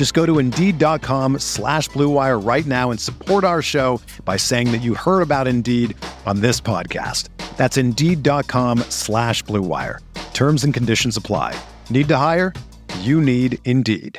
[0.00, 4.78] Just go to Indeed.com slash BlueWire right now and support our show by saying that
[4.78, 7.28] you heard about Indeed on this podcast.
[7.58, 9.98] That's Indeed.com slash BlueWire.
[10.32, 11.54] Terms and conditions apply.
[11.90, 12.54] Need to hire?
[13.00, 14.18] You need Indeed.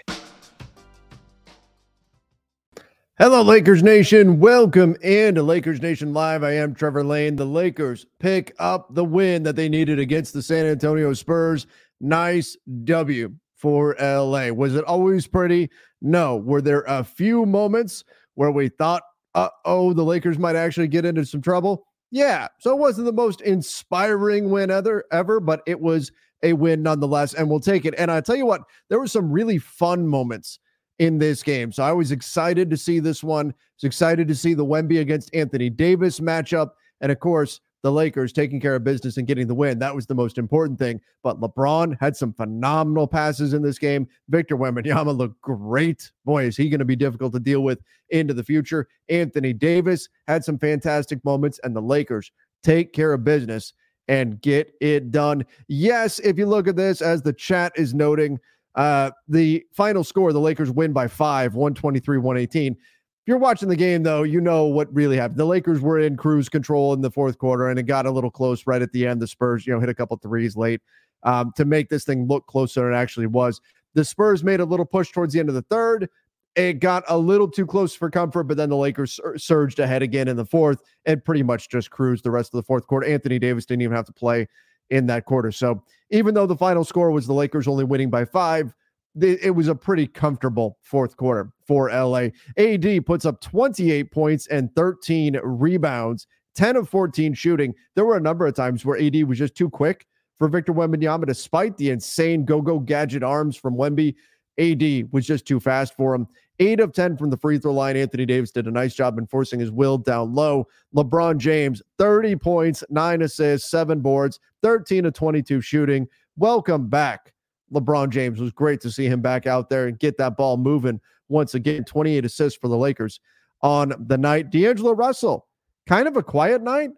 [3.18, 4.40] Hello, Lakers Nation.
[4.40, 6.44] Welcome into Lakers Nation Live.
[6.44, 7.38] I am Trevor Lane.
[7.38, 11.66] The Lakers pick up the win that they needed against the San Antonio Spurs.
[12.00, 14.50] Nice W for LA.
[14.50, 15.70] Was it always pretty?
[16.02, 16.38] No.
[16.38, 19.04] Were there a few moments where we thought,
[19.36, 21.86] uh oh, the Lakers might actually get into some trouble?
[22.10, 22.48] Yeah.
[22.60, 26.12] So it wasn't the most inspiring win ever, ever, but it was
[26.44, 27.94] a win nonetheless, and we'll take it.
[27.98, 30.60] And I tell you what, there were some really fun moments
[30.98, 31.72] in this game.
[31.72, 33.50] So I was excited to see this one.
[33.50, 36.72] I was excited to see the Wemby against Anthony Davis matchup.
[37.00, 39.80] And of course, the Lakers taking care of business and getting the win.
[39.80, 41.02] That was the most important thing.
[41.24, 44.08] But LeBron had some phenomenal passes in this game.
[44.30, 46.12] Victor Wembanyama looked great.
[46.26, 47.80] Boy, is he going to be difficult to deal with
[48.10, 48.88] into the future.
[49.10, 52.32] Anthony Davis had some fantastic moments, and the Lakers
[52.64, 53.74] take care of business
[54.08, 55.46] and get it done.
[55.68, 58.40] Yes, if you look at this, as the chat is noting,
[58.76, 62.76] uh, the final score, the Lakers win by five, 123, 118.
[63.22, 65.40] If you're watching the game, though, you know what really happened.
[65.40, 68.32] The Lakers were in cruise control in the fourth quarter, and it got a little
[68.32, 69.22] close right at the end.
[69.22, 70.82] The Spurs, you know, hit a couple threes late
[71.22, 73.62] um, to make this thing look closer than it actually was.
[73.94, 76.10] The Spurs made a little push towards the end of the third.
[76.56, 80.02] It got a little too close for comfort, but then the Lakers sur- surged ahead
[80.02, 83.06] again in the fourth and pretty much just cruised the rest of the fourth quarter.
[83.06, 84.48] Anthony Davis didn't even have to play
[84.90, 85.52] in that quarter.
[85.52, 88.74] So even though the final score was the Lakers only winning by five,
[89.20, 92.30] it was a pretty comfortable fourth quarter for LA.
[92.58, 97.74] AD puts up 28 points and 13 rebounds, 10 of 14 shooting.
[97.96, 100.06] There were a number of times where AD was just too quick
[100.38, 104.16] for Victor Wembanyama, despite the insane go-go gadget arms from Wemby.
[104.58, 106.28] AD was just too fast for him.
[106.60, 107.98] Eight of 10 from the free throw line.
[107.98, 110.68] Anthony Davis did a nice job enforcing his will down low.
[110.96, 116.08] LeBron James, 30 points, nine assists, seven boards, 13 of 22 shooting.
[116.38, 117.34] Welcome back
[117.74, 118.40] LeBron James.
[118.40, 121.00] was great to see him back out there and get that ball moving
[121.30, 121.84] once again.
[121.84, 123.20] 28 assists for the Lakers
[123.62, 124.50] on the night.
[124.50, 125.48] D'Angelo Russell,
[125.88, 126.92] kind of a quiet night,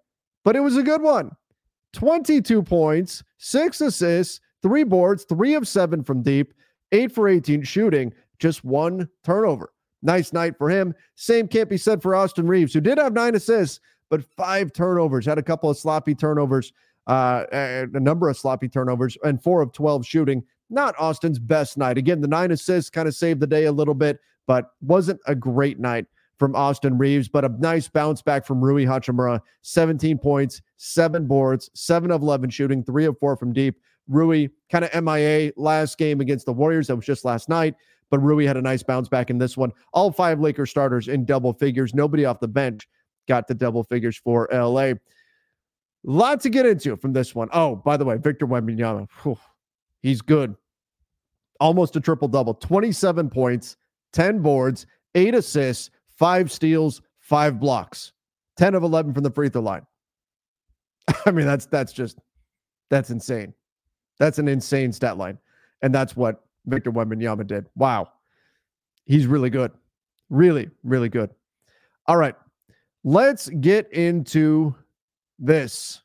[0.44, 1.32] but it was a good one.
[1.94, 6.54] 22 points, six assists, three boards, three of seven from deep,
[6.92, 9.72] eight for 18 shooting, just one turnover.
[10.02, 10.94] Nice night for him.
[11.16, 13.80] Same can't be said for Austin Reaves, who did have nine assists,
[14.10, 16.74] but five turnovers, had a couple of sloppy turnovers,
[17.08, 21.98] uh, a number of sloppy turnovers, and four of 12 shooting not Austin's best night.
[21.98, 25.36] Again, the nine assists kind of saved the day a little bit, but wasn't a
[25.36, 26.06] great night
[26.40, 29.40] from Austin Reaves, but a nice bounce back from Rui Hachimura.
[29.62, 33.80] 17 points, seven boards, seven of 11 shooting, three of four from deep.
[34.08, 36.88] Rui kind of MIA last game against the Warriors.
[36.88, 37.76] That was just last night,
[38.10, 39.72] but Rui had a nice bounce back in this one.
[39.94, 41.94] All five Laker starters in double figures.
[41.94, 42.88] Nobody off the bench
[43.28, 44.94] got the double figures for LA.
[46.04, 47.48] Lot to get into from this one.
[47.54, 49.08] Oh, by the way, Victor Wembanyama,
[50.04, 50.56] he's good
[51.64, 53.78] almost a triple double 27 points,
[54.12, 58.12] 10 boards, eight assists, five steals, five blocks,
[58.58, 59.86] 10 of 11 from the free throw line.
[61.26, 62.20] I mean, that's that's just
[62.90, 63.54] that's insane.
[64.20, 65.38] That's an insane stat line.
[65.82, 67.66] And that's what Victor Wembanyama did.
[67.76, 68.10] Wow.
[69.06, 69.72] He's really good.
[70.30, 71.30] Really, really good.
[72.08, 72.36] All right.
[73.06, 74.76] Let's get into
[75.40, 76.02] this.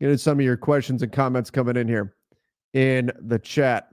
[0.00, 2.14] Get into some of your questions and comments coming in here
[2.74, 3.88] in the chat.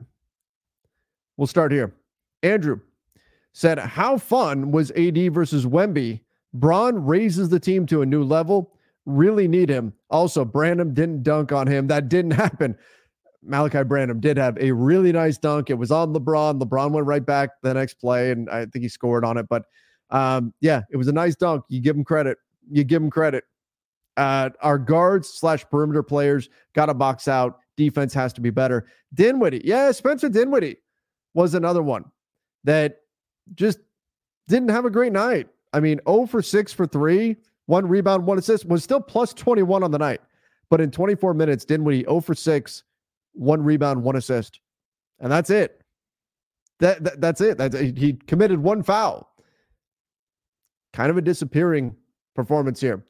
[1.37, 1.93] We'll start here.
[2.43, 2.79] Andrew
[3.53, 6.21] said, How fun was AD versus Wemby?
[6.53, 8.73] Bron raises the team to a new level.
[9.05, 9.93] Really need him.
[10.09, 11.87] Also, Branham didn't dunk on him.
[11.87, 12.75] That didn't happen.
[13.47, 15.69] Malaki Branham did have a really nice dunk.
[15.69, 16.61] It was on LeBron.
[16.61, 19.47] LeBron went right back the next play, and I think he scored on it.
[19.47, 19.63] But
[20.09, 21.63] um, yeah, it was a nice dunk.
[21.69, 22.37] You give him credit.
[22.69, 23.45] You give him credit.
[24.17, 27.59] Uh, our guards slash perimeter players got to box out.
[27.79, 28.85] Defense has to be better.
[29.13, 30.75] Dinwiddie, yeah, Spencer Dinwiddie
[31.33, 32.03] was another one
[32.65, 32.97] that
[33.55, 33.79] just
[34.49, 35.47] didn't have a great night.
[35.71, 37.37] I mean, 0 for 6 for 3,
[37.67, 40.19] one rebound, one assist, was still plus 21 on the night.
[40.69, 42.83] But in 24 minutes, Dinwiddie 0 for 6,
[43.31, 44.59] one rebound, one assist.
[45.19, 45.81] And that's it.
[46.79, 47.57] That, that that's it.
[47.57, 49.29] That's he committed one foul.
[50.93, 51.95] Kind of a disappearing
[52.35, 53.05] performance here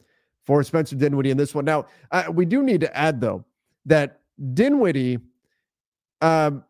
[0.45, 1.65] for Spencer Dinwiddie in this one.
[1.65, 3.45] Now, uh, we do need to add though
[3.85, 4.18] that
[4.53, 5.19] Dinwiddie,
[6.21, 6.63] um,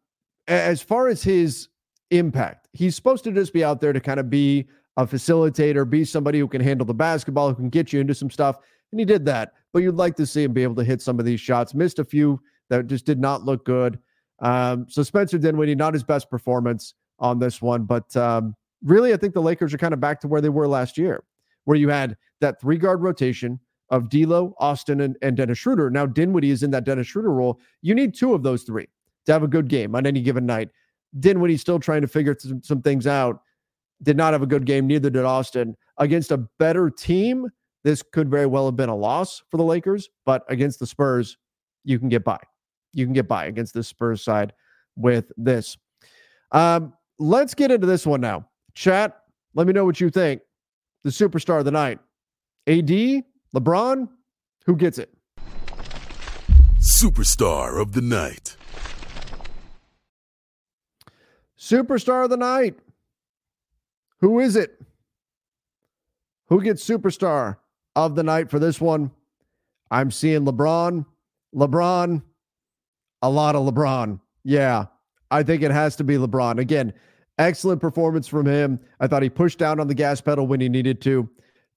[0.47, 1.69] as far as his
[2.11, 4.67] impact, he's supposed to just be out there to kind of be
[4.97, 8.29] a facilitator, be somebody who can handle the basketball, who can get you into some
[8.29, 8.57] stuff.
[8.91, 9.53] And he did that.
[9.71, 11.73] But you'd like to see him be able to hit some of these shots.
[11.73, 13.99] Missed a few that just did not look good.
[14.39, 19.17] Um, so Spencer Dinwiddie, not his best performance on this one, but um, really, I
[19.17, 21.23] think the Lakers are kind of back to where they were last year,
[21.65, 25.89] where you had that three guard rotation of D'Lo, Austin, and, and Dennis Schroeder.
[25.89, 27.59] Now Dinwiddie is in that Dennis Schroeder role.
[27.81, 28.87] You need two of those three
[29.25, 30.69] to have a good game on any given night.
[31.19, 33.41] Dinwiddie's still trying to figure some, some things out.
[34.03, 34.87] Did not have a good game.
[34.87, 35.75] Neither did Austin.
[35.97, 37.47] Against a better team,
[37.83, 41.37] this could very well have been a loss for the Lakers, but against the Spurs,
[41.83, 42.39] you can get by.
[42.93, 44.53] You can get by against the Spurs side
[44.95, 45.77] with this.
[46.51, 48.47] Um, let's get into this one now.
[48.73, 49.17] Chat,
[49.53, 50.41] let me know what you think.
[51.03, 51.99] The superstar of the night.
[52.67, 53.23] AD,
[53.55, 54.09] LeBron,
[54.65, 55.13] who gets it?
[56.79, 58.55] Superstar of the night.
[61.57, 62.75] Superstar of the night.
[64.21, 64.79] Who is it?
[66.47, 67.57] Who gets superstar
[67.95, 69.11] of the night for this one?
[69.91, 71.05] I'm seeing LeBron.
[71.55, 72.21] LeBron,
[73.21, 74.19] a lot of LeBron.
[74.43, 74.85] Yeah,
[75.31, 76.59] I think it has to be LeBron.
[76.59, 76.93] Again,
[77.37, 78.79] excellent performance from him.
[78.99, 81.29] I thought he pushed down on the gas pedal when he needed to.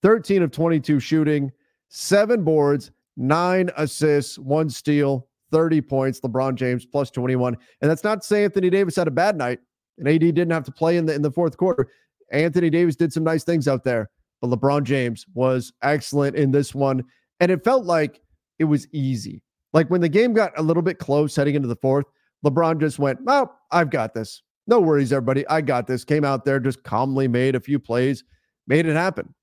[0.03, 1.53] 13 of 22 shooting,
[1.93, 6.21] seven boards, nine assists, one steal, 30 points.
[6.21, 7.57] LeBron James plus 21.
[7.81, 9.61] And that's not to say Anthony Davis had a bad night
[9.99, 11.89] and AD didn't have to play in the in the fourth quarter.
[12.33, 14.11] Anthony Davis did some nice things out there,
[14.41, 17.05] but LeBron James was excellent in this one.
[17.41, 18.23] And it felt like
[18.59, 19.43] it was easy.
[19.75, 22.07] Like when the game got a little bit close heading into the fourth,
[22.45, 24.43] LeBron just went, Oh, I've got this.
[24.67, 25.47] No worries, everybody.
[25.49, 26.05] I got this.
[26.05, 28.25] Came out there, just calmly made a few plays,
[28.67, 29.35] made it happen.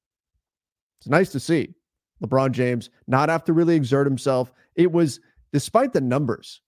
[0.99, 1.75] It's nice to see
[2.23, 4.51] LeBron James not have to really exert himself.
[4.75, 5.19] It was,
[5.51, 6.61] despite the numbers,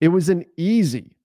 [0.00, 1.16] it was an easy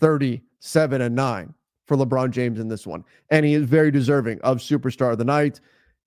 [0.00, 1.54] 37 and 9
[1.86, 3.04] for LeBron James in this one.
[3.30, 5.60] And he is very deserving of superstar of the night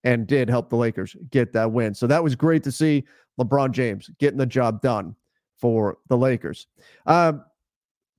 [0.03, 1.93] and did help the Lakers get that win.
[1.93, 3.05] So that was great to see
[3.39, 5.15] LeBron James getting the job done
[5.57, 6.67] for the Lakers.
[7.05, 7.43] Um,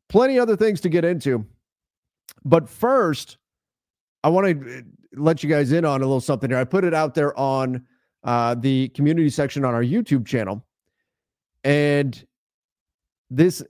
[0.09, 1.47] plenty other things to get into.
[2.45, 3.39] But first,
[4.23, 4.81] I want to uh,
[5.15, 6.59] let you guys in on a little something here.
[6.59, 7.85] I put it out there on
[8.25, 10.65] uh, the community section on our YouTube channel.
[11.65, 12.25] And
[13.31, 13.63] this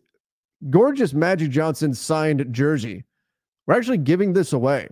[0.70, 3.04] gorgeous Magic Johnson signed jersey,
[3.66, 4.88] we're actually giving this away.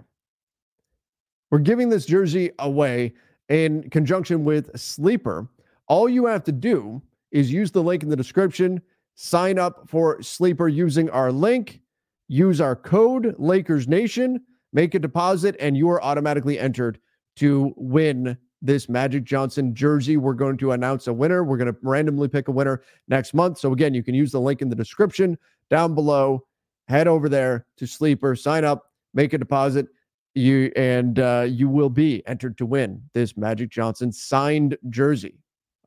[1.51, 3.15] We're giving this jersey away
[3.49, 5.49] in conjunction with Sleeper.
[5.89, 7.01] All you have to do
[7.31, 8.83] is use the link in the description,
[9.15, 11.81] sign up for Sleeper using our link,
[12.29, 14.41] use our code Lakers Nation,
[14.73, 16.99] make a deposit, and you are automatically entered
[17.37, 18.37] to win
[18.67, 20.17] this Magic Johnson jersey.
[20.17, 21.45] We're going to announce a winner.
[21.45, 23.59] We're going to randomly pick a winner next month.
[23.59, 25.39] So, again, you can use the link in the description
[25.71, 26.45] down below.
[26.89, 29.87] Head over there to Sleeper, sign up, make a deposit.
[30.35, 35.39] You and uh, you will be entered to win this Magic Johnson signed jersey.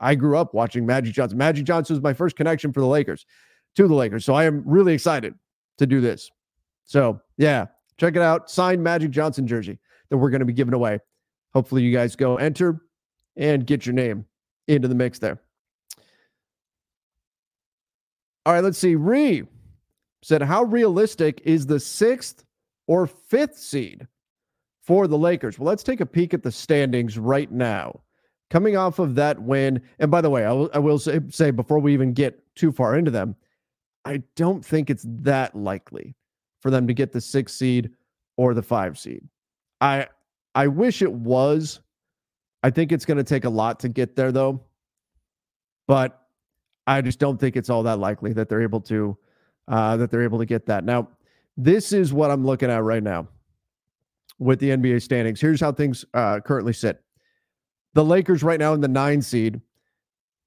[0.01, 1.37] I grew up watching Magic Johnson.
[1.37, 3.25] Magic Johnson was my first connection for the Lakers,
[3.75, 4.25] to the Lakers.
[4.25, 5.35] So I am really excited
[5.77, 6.31] to do this.
[6.85, 7.67] So yeah,
[7.97, 8.49] check it out.
[8.49, 9.77] Signed Magic Johnson jersey
[10.09, 10.99] that we're going to be giving away.
[11.53, 12.81] Hopefully, you guys go enter
[13.35, 14.25] and get your name
[14.67, 15.39] into the mix there.
[18.45, 18.95] All right, let's see.
[18.95, 19.43] Ree
[20.21, 22.43] said, How realistic is the sixth
[22.87, 24.07] or fifth seed
[24.81, 25.59] for the Lakers?
[25.59, 28.01] Well, let's take a peek at the standings right now.
[28.49, 31.51] Coming off of that win, and by the way, I will, I will say, say
[31.51, 33.35] before we even get too far into them,
[34.05, 36.15] I don't think it's that likely
[36.61, 37.91] for them to get the sixth seed
[38.37, 39.27] or the five seed.
[39.81, 40.07] I
[40.55, 41.79] I wish it was.
[42.63, 44.61] I think it's going to take a lot to get there though.
[45.87, 46.21] But
[46.85, 49.17] I just don't think it's all that likely that they're able to
[49.67, 50.83] uh, that they're able to get that.
[50.83, 51.09] Now,
[51.55, 53.27] this is what I'm looking at right now
[54.39, 55.39] with the NBA standings.
[55.39, 57.01] Here's how things uh, currently sit.
[57.93, 59.61] The Lakers right now in the nine seed,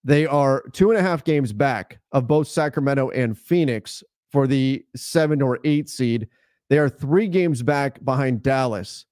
[0.04, 4.84] they are two and a half games back of both Sacramento and Phoenix for the
[4.96, 6.28] seven or eight seed.
[6.70, 9.06] They are three games back behind Dallas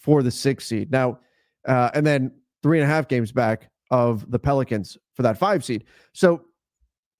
[0.00, 0.90] for the six seed.
[0.90, 1.20] Now,
[1.68, 5.64] uh, and then three and a half games back of the Pelicans for that five
[5.64, 5.84] seed.
[6.12, 6.42] So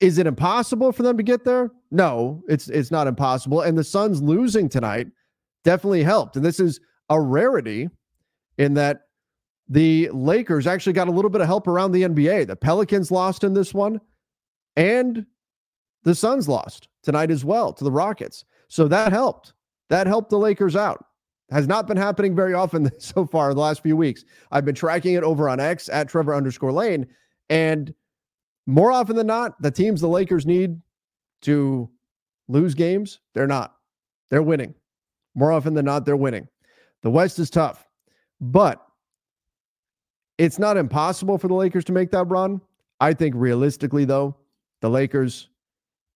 [0.01, 1.71] is it impossible for them to get there?
[1.91, 3.61] No, it's it's not impossible.
[3.61, 5.09] And the Suns losing tonight
[5.63, 6.37] definitely helped.
[6.37, 7.89] And this is a rarity
[8.57, 9.03] in that
[9.69, 12.47] the Lakers actually got a little bit of help around the NBA.
[12.47, 14.01] The Pelicans lost in this one,
[14.77, 15.27] and
[16.03, 18.45] the Suns lost tonight as well to the Rockets.
[18.69, 19.53] So that helped.
[19.91, 21.05] That helped the Lakers out.
[21.51, 24.25] Has not been happening very often so far in the last few weeks.
[24.51, 27.07] I've been tracking it over on X at Trevor underscore Lane.
[27.49, 27.93] And
[28.67, 30.81] more often than not, the teams the Lakers need
[31.43, 31.91] to
[32.49, 33.75] lose games, they're not.
[34.29, 34.75] They're winning.
[35.35, 36.49] More often than not, they're winning.
[37.03, 37.87] The West is tough,
[38.41, 38.85] but
[40.39, 42.61] it's not impossible for the Lakers to make that run.
[43.01, 44.37] I think realistically, though,
[44.81, 45.49] the Lakers,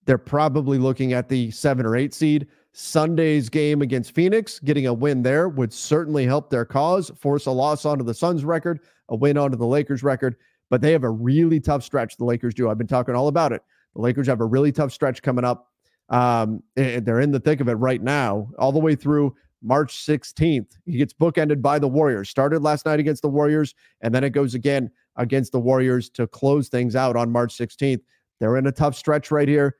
[0.04, 2.46] they're probably looking at the seven or eight seed.
[2.76, 7.50] Sunday's game against Phoenix, getting a win there would certainly help their cause, force a
[7.52, 10.34] loss onto the Suns record, a win onto the Lakers record.
[10.70, 12.68] But they have a really tough stretch, the Lakers do.
[12.68, 13.62] I've been talking all about it.
[13.94, 15.70] The Lakers have a really tough stretch coming up.
[16.08, 20.76] Um, they're in the thick of it right now, all the way through March 16th.
[20.84, 22.28] He gets bookended by the Warriors.
[22.28, 26.26] Started last night against the Warriors, and then it goes again against the Warriors to
[26.26, 28.00] close things out on March 16th.
[28.40, 29.76] They're in a tough stretch right here.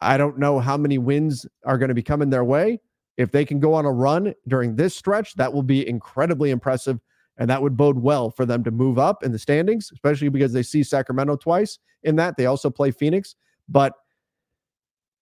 [0.00, 2.80] I don't know how many wins are going to be coming their way.
[3.16, 6.98] If they can go on a run during this stretch, that will be incredibly impressive.
[7.36, 10.52] And that would bode well for them to move up in the standings, especially because
[10.52, 12.36] they see Sacramento twice in that.
[12.36, 13.34] They also play Phoenix,
[13.68, 13.94] but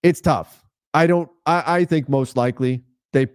[0.03, 0.65] it's tough.
[0.93, 2.83] I don't, I, I think most likely
[3.13, 3.27] they,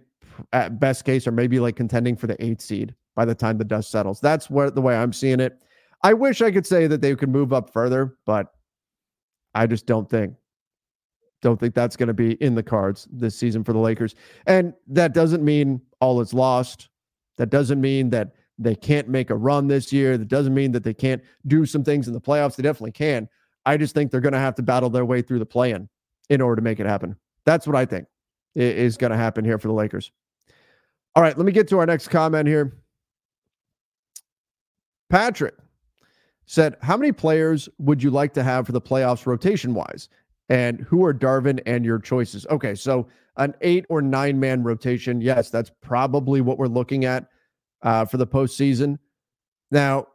[0.53, 3.63] at best case, are maybe like contending for the eighth seed by the time the
[3.63, 4.19] dust settles.
[4.19, 5.61] That's where the way I'm seeing it.
[6.03, 8.47] I wish I could say that they could move up further, but
[9.53, 10.35] I just don't think
[11.45, 14.15] don't think that's going to be in the cards this season for the Lakers.
[14.47, 16.89] And that doesn't mean all is lost.
[17.37, 20.17] That doesn't mean that they can't make a run this year.
[20.17, 22.55] That doesn't mean that they can't do some things in the playoffs.
[22.55, 23.29] They definitely can.
[23.63, 25.87] I just think they're going to have to battle their way through the play in
[26.29, 27.15] in order to make it happen.
[27.45, 28.07] That's what I think
[28.55, 30.11] is going to happen here for the Lakers.
[31.15, 32.75] All right, let me get to our next comment here.
[35.09, 35.55] Patrick
[36.47, 40.09] said, How many players would you like to have for the playoffs rotation wise?
[40.49, 42.45] And who are Darvin and your choices?
[42.49, 45.21] Okay, so an eight or nine man rotation.
[45.21, 47.27] Yes, that's probably what we're looking at
[47.81, 48.97] uh, for the postseason.
[49.71, 50.07] Now,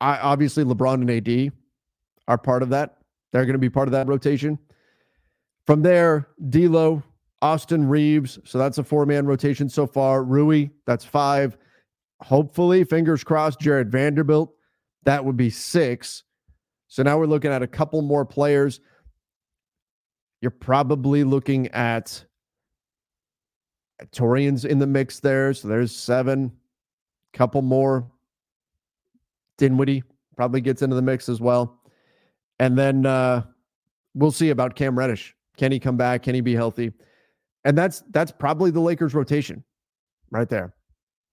[0.00, 1.52] I obviously LeBron and AD
[2.28, 2.98] are part of that.
[3.32, 4.58] They're going to be part of that rotation.
[5.66, 7.02] From there, D'Lo,
[7.40, 8.38] Austin Reaves.
[8.44, 10.24] So that's a four man rotation so far.
[10.24, 11.56] Rui, that's five.
[12.20, 14.54] Hopefully, fingers crossed, Jarred Vanderbilt.
[15.04, 16.22] That would be six.
[16.92, 18.78] So now we're looking at a couple more players.
[20.42, 22.22] You're probably looking at
[24.14, 25.54] Taurean's in the mix there.
[25.54, 26.52] So there's seven.
[27.32, 28.12] Couple more.
[29.56, 30.02] Dinwiddie
[30.36, 31.80] probably gets into the mix as well.
[32.58, 33.44] And then uh,
[34.14, 35.34] we'll see about Cam Reddish.
[35.56, 36.22] Can he come back?
[36.22, 36.92] Can he be healthy?
[37.64, 39.64] And that's that's probably the Lakers rotation
[40.30, 40.74] right there.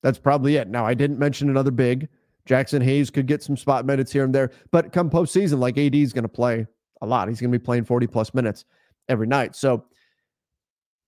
[0.04, 0.70] That's probably it.
[0.70, 2.08] Now I didn't mention another big.
[2.50, 5.94] Jaxson Hayes could get some spot minutes here and there, but come postseason, like AD
[5.94, 6.66] is going to play
[7.02, 7.28] a lot.
[7.28, 8.66] He's going to be playing 40 plus minutes
[9.08, 9.56] every night.
[9.56, 9.86] So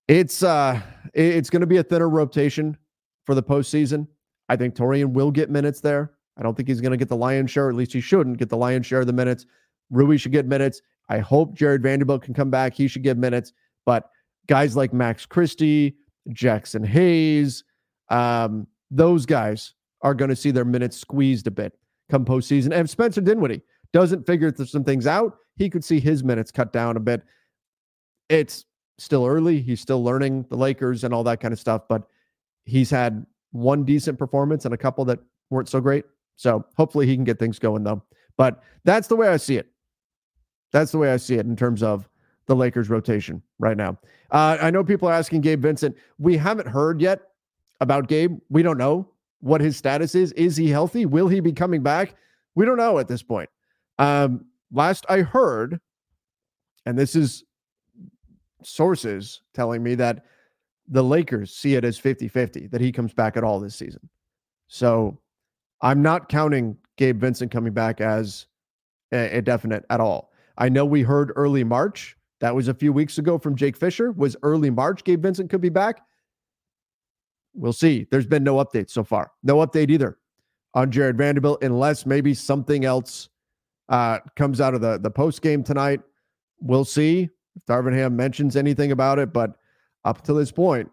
[0.08, 0.80] it's uh
[1.14, 2.76] it's going to be a thinner rotation
[3.24, 4.06] for the postseason.
[4.48, 6.12] I think Taurean will get minutes there.
[6.36, 8.48] I don't think he's going to get the lion's share, at least he shouldn't get
[8.48, 9.46] the lion's share of the minutes.
[9.90, 10.80] Rui should get minutes.
[11.08, 12.72] I hope Jarred Vanderbilt can come back.
[12.72, 13.52] He should get minutes.
[13.84, 14.08] But
[14.46, 15.96] guys like Max Christie,
[16.30, 17.64] Jaxson Hayes,
[18.08, 21.78] um, those guys are going to see their minutes squeezed a bit
[22.10, 22.66] come postseason.
[22.66, 26.72] And if Spencer Dinwiddie doesn't figure some things out, he could see his minutes cut
[26.72, 27.22] down a bit.
[28.28, 28.64] It's
[28.98, 29.60] still early.
[29.60, 32.02] He's still learning the Lakers and all that kind of stuff, but
[32.64, 36.04] he's had one decent performance and a couple that weren't so great.
[36.36, 38.02] So hopefully he can get things going though.
[38.36, 39.68] But that's the way I see it.
[40.72, 42.08] That's the way I see it in terms of
[42.46, 43.98] the Lakers rotation right now.
[44.30, 45.96] Uh, I know people are asking Gabe Vincent.
[46.18, 47.20] We haven't heard yet
[47.80, 48.38] about Gabe.
[48.48, 49.08] We don't know
[49.42, 50.32] what his status is.
[50.32, 51.04] Is he healthy?
[51.04, 52.14] Will he be coming back?
[52.54, 53.50] We don't know at this point.
[53.98, 55.80] Um, last I heard,
[56.86, 57.44] and this is
[58.62, 60.24] sources telling me that
[60.88, 64.08] the Lakers see it as 50 50 that he comes back at all this season.
[64.68, 65.18] So
[65.80, 68.46] I'm not counting Gabe Vincent coming back as
[69.12, 70.32] a, a definite at all.
[70.56, 72.16] I know we heard early March.
[72.40, 74.12] That was a few weeks ago from Jake Fisher.
[74.12, 76.00] Was early March Gabe Vincent could be back?
[77.54, 78.06] We'll see.
[78.10, 79.32] There's been no update so far.
[79.42, 80.18] No update either
[80.74, 83.28] on Jarred Vanderbilt, unless maybe something else
[83.88, 86.00] uh, comes out of the, the post game tonight.
[86.60, 89.32] We'll see if Darvin Ham mentions anything about it.
[89.32, 89.52] But
[90.04, 90.90] up to this point,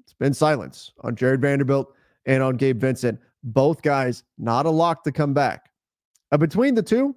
[0.00, 1.94] it's been silence on Jarred Vanderbilt
[2.26, 3.20] and on Gabe Vincent.
[3.44, 5.70] Both guys not a lock to come back.
[6.32, 7.14] Uh, between the two,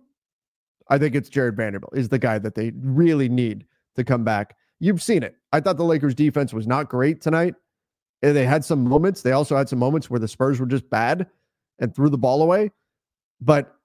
[0.90, 3.66] I think it's Jarred Vanderbilt is the guy that they really need
[3.96, 4.56] to come back.
[4.80, 5.36] You've seen it.
[5.52, 7.56] I thought the Lakers defense was not great tonight.
[8.22, 9.22] They had some moments.
[9.22, 11.28] They also had some moments where the Spurs were just bad
[11.80, 12.72] and threw the ball away.
[13.40, 13.76] But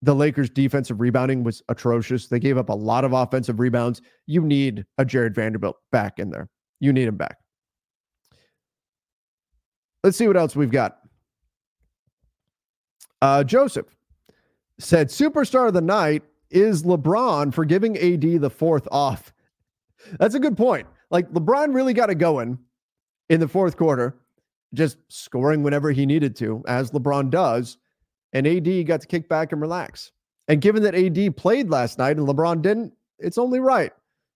[0.00, 2.26] the Lakers' defensive rebounding was atrocious.
[2.26, 4.00] They gave up a lot of offensive rebounds.
[4.26, 6.48] You need a Jarred Vanderbilt back in there.
[6.80, 7.38] You need him back.
[10.02, 10.98] Let's see what else we've got.
[13.22, 13.86] Uh, Joseph
[14.78, 19.32] said, Superstar of the night is LeBron for giving AD the fourth off.
[20.18, 20.86] That's a good point.
[21.10, 22.58] Like LeBron really got it going
[23.28, 24.16] in the fourth quarter,
[24.74, 27.78] just scoring whenever he needed to, as LeBron does.
[28.32, 30.10] And AD got to kick back and relax.
[30.48, 33.92] And given that AD played last night and LeBron didn't, it's only right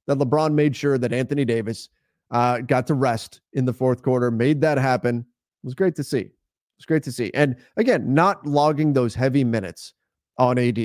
[0.06, 1.88] that LeBron made sure that Anthony Davis
[2.30, 5.18] uh, got to rest in the fourth quarter, made that happen.
[5.18, 6.20] It was great to see.
[6.20, 6.32] It
[6.78, 7.30] was great to see.
[7.34, 9.94] And again, not logging those heavy minutes
[10.38, 10.78] on AD.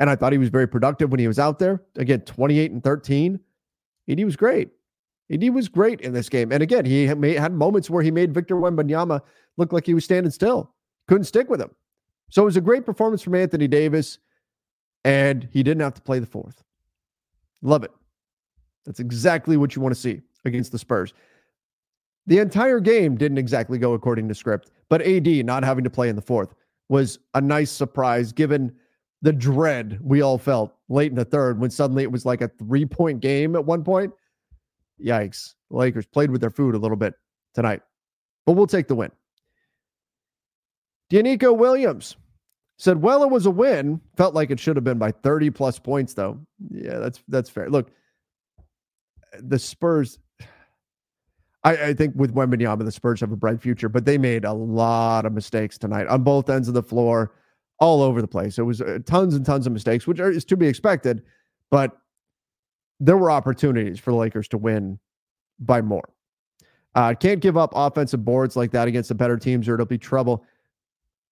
[0.00, 1.82] And I thought he was very productive when he was out there.
[1.96, 3.40] Again, 28 and 13.
[4.10, 4.70] AD was great.
[5.32, 6.52] AD was great in this game.
[6.52, 9.20] And again, he had moments where he made Victor Wembanyama
[9.56, 10.72] look like he was standing still,
[11.08, 11.70] couldn't stick with him.
[12.30, 14.18] So it was a great performance from Anthony Davis,
[15.04, 16.62] and he didn't have to play the fourth.
[17.62, 17.92] Love it.
[18.84, 21.14] That's exactly what you want to see against the Spurs.
[22.26, 26.08] The entire game didn't exactly go according to script, but AD not having to play
[26.08, 26.54] in the fourth
[26.88, 28.72] was a nice surprise given
[29.22, 32.48] the dread we all felt late in the third when suddenly it was like a
[32.48, 34.12] three point game at one point.
[35.02, 35.54] Yikes.
[35.70, 37.14] The Lakers played with their food a little bit
[37.54, 37.82] tonight,
[38.46, 39.10] but we'll take the win.
[41.10, 42.16] Dianico Williams
[42.78, 44.00] said, "Well, it was a win.
[44.16, 47.70] Felt like it should have been by 30 plus points, though." Yeah, that's that's fair.
[47.70, 47.90] Look,
[49.40, 50.18] the Spurs.
[51.62, 54.52] I, I think with Wembanyama, the Spurs have a bright future, but they made a
[54.52, 57.32] lot of mistakes tonight on both ends of the floor,
[57.78, 58.58] all over the place.
[58.58, 61.22] It was uh, tons and tons of mistakes, which are, is to be expected,
[61.70, 61.98] but
[63.04, 64.98] there were opportunities for the Lakers to win
[65.58, 66.08] by more.
[66.94, 69.98] Uh, can't give up offensive boards like that against the better teams, or it'll be
[69.98, 70.44] trouble.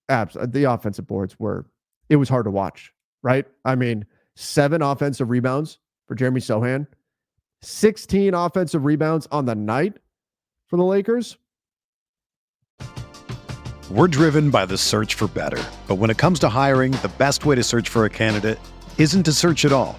[0.09, 1.67] Abs, uh, the offensive boards were,
[2.09, 2.93] it was hard to watch,
[3.23, 3.47] right?
[3.65, 6.87] I mean, seven offensive rebounds for Jeremy Sochan,
[7.63, 9.97] 16 offensive rebounds on the night
[10.67, 11.39] for the Lakers.
[13.91, 15.63] We're driven by the search for better.
[15.87, 18.59] But when it comes to hiring, the best way to search for a candidate
[18.99, 19.99] isn't to search at all.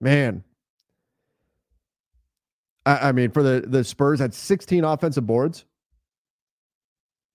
[0.00, 0.44] Man.
[2.84, 5.64] I, I mean, for the, the Spurs had 16 offensive boards.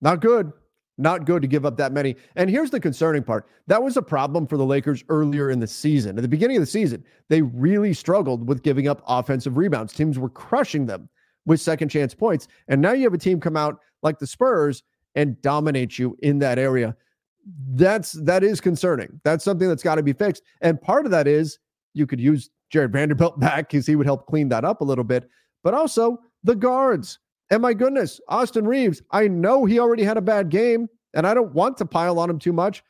[0.01, 0.51] Not good.
[0.97, 2.15] Not good to give up that many.
[2.35, 3.47] And here's the concerning part.
[3.67, 6.17] That was a problem for the Lakers earlier in the season.
[6.17, 9.93] At the beginning of the season, they really struggled with giving up offensive rebounds.
[9.93, 11.09] Teams were crushing them
[11.45, 12.47] with second chance points.
[12.67, 14.83] And now you have a team come out like the Spurs
[15.15, 16.95] and dominate you in that area.
[17.73, 19.19] That's that is concerning.
[19.23, 20.43] That's something that's got to be fixed.
[20.61, 21.57] And part of that is
[21.93, 25.03] you could use Jarred Vanderbilt back because he would help clean that up a little
[25.03, 25.29] bit.
[25.63, 27.19] But also the guards.
[27.49, 31.33] And my goodness, Austin Reaves, I know he already had a bad game, and I
[31.33, 32.83] don't want to pile on him too much.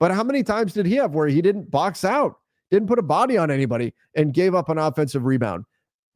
[0.00, 2.34] But how many times did he have where he didn't box out,
[2.70, 5.64] didn't put a body on anybody, and gave up an offensive rebound?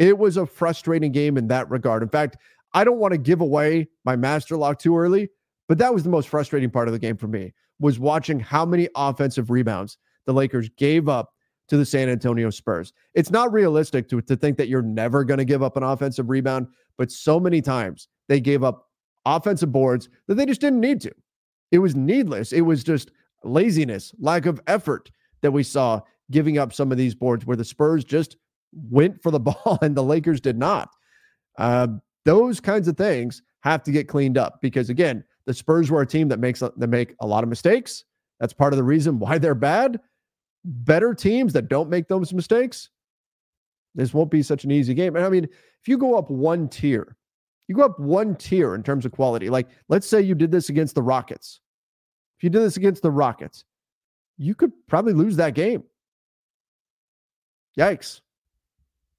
[0.01, 2.03] It was a frustrating game in that regard.
[2.03, 2.37] In fact,
[2.75, 5.31] I don't want to give away my master lock too early,
[5.69, 8.65] but that was the most frustrating part of the game for me was watching how
[8.65, 11.33] many offensive rebounds the Lakers gave up
[11.69, 12.93] to the San Antonio Spurs.
[13.15, 16.29] It's not realistic to, to think that you're never going to give up an offensive
[16.29, 18.89] rebound, but so many times they gave up
[19.25, 21.13] offensive boards that they just didn't need to.
[21.73, 22.53] It was needless.
[22.53, 23.11] It was just
[23.45, 25.11] laziness, lack of effort
[25.43, 26.01] that we saw
[26.31, 28.37] giving up some of these boards where the Spurs just
[28.91, 30.91] went for the ball and the Lakers did not.
[31.59, 31.89] Uh,
[32.25, 36.07] those kinds of things have to get cleaned up because again, the Spurs were a
[36.07, 38.05] team that makes that make a lot of mistakes.
[38.41, 40.01] That's part of the reason why they're bad.
[40.69, 42.91] Better teams that don't make those mistakes,
[43.95, 45.17] this won't be such an easy game.
[45.17, 47.17] And I mean, if you go up one tier,
[47.69, 49.49] you go up one tier in terms of quality.
[49.49, 51.61] Like, let's say you did this against the Rockets.
[52.39, 53.65] If you did this against the Rockets,
[54.39, 55.85] you could probably lose that game.
[57.79, 58.21] Yikes.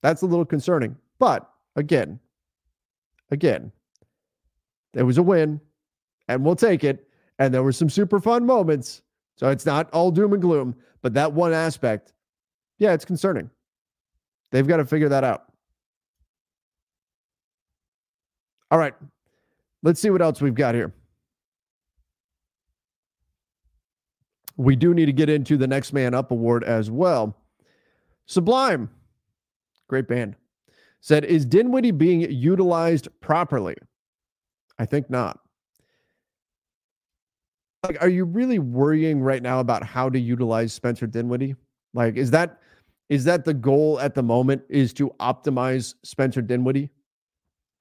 [0.02, 0.96] That's a little concerning.
[1.18, 2.20] But again,
[3.32, 3.72] again,
[4.94, 5.60] there was a win
[6.28, 7.08] and we'll take it.
[7.40, 9.02] And there were some super fun moments.
[9.38, 12.14] So it's not all doom and gloom, but that one aspect,
[12.80, 13.50] yeah, it's concerning.
[14.52, 15.46] They've got to figure that out.
[18.70, 18.94] All right.
[19.84, 20.92] Let's see what else we've got here.
[24.58, 27.38] We do need to get into the Next Man Up award as well.
[28.26, 28.90] Sublime,
[29.88, 30.36] great band,
[31.00, 33.76] said, Is Dinwiddie being utilized properly?
[34.80, 35.40] I think not.
[37.84, 41.56] Like, are you really worrying right now about how to utilize Spencer Dinwiddie?
[41.94, 42.60] Like, is that
[43.10, 44.64] is that the goal at the moment?
[44.70, 46.90] Is to optimize Spencer Dinwiddie?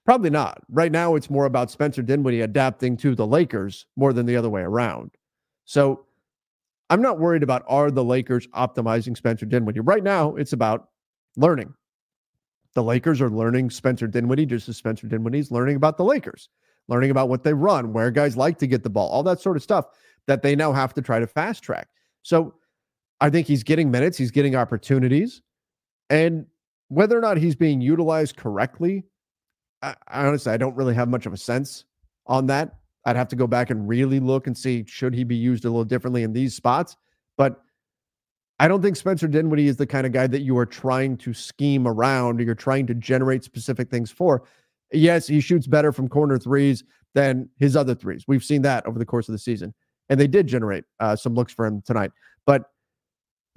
[0.04, 0.62] Probably not.
[0.68, 4.48] Right now, it's more about Spencer Dinwiddie adapting to the Lakers more than the other
[4.48, 5.10] way around.
[5.64, 6.06] So
[6.90, 9.80] I'm not worried about are the Lakers optimizing Spencer Dinwiddie.
[9.80, 10.90] Right now, it's about
[11.36, 11.74] learning.
[12.74, 16.48] The Lakers are learning Spencer Dinwiddie just as Spencer Dinwiddie is learning about the Lakers
[16.88, 19.56] learning about what they run, where guys like to get the ball, all that sort
[19.56, 19.86] of stuff
[20.26, 21.88] that they now have to try to fast track.
[22.22, 22.54] So
[23.20, 25.42] I think he's getting minutes, he's getting opportunities.
[26.10, 26.46] And
[26.88, 29.04] whether or not he's being utilized correctly,
[29.82, 31.84] I, I honestly, I don't really have much of a sense
[32.26, 32.76] on that.
[33.04, 35.68] I'd have to go back and really look and see should he be used a
[35.68, 36.96] little differently in these spots.
[37.36, 37.62] But
[38.58, 41.34] I don't think Spencer Dinwiddie is the kind of guy that you are trying to
[41.34, 44.42] scheme around or you're trying to generate specific things for.
[44.92, 48.24] Yes, he shoots better from corner threes than his other threes.
[48.28, 49.74] We've seen that over the course of the season.
[50.08, 52.12] And they did generate uh, some looks for him tonight.
[52.46, 52.70] But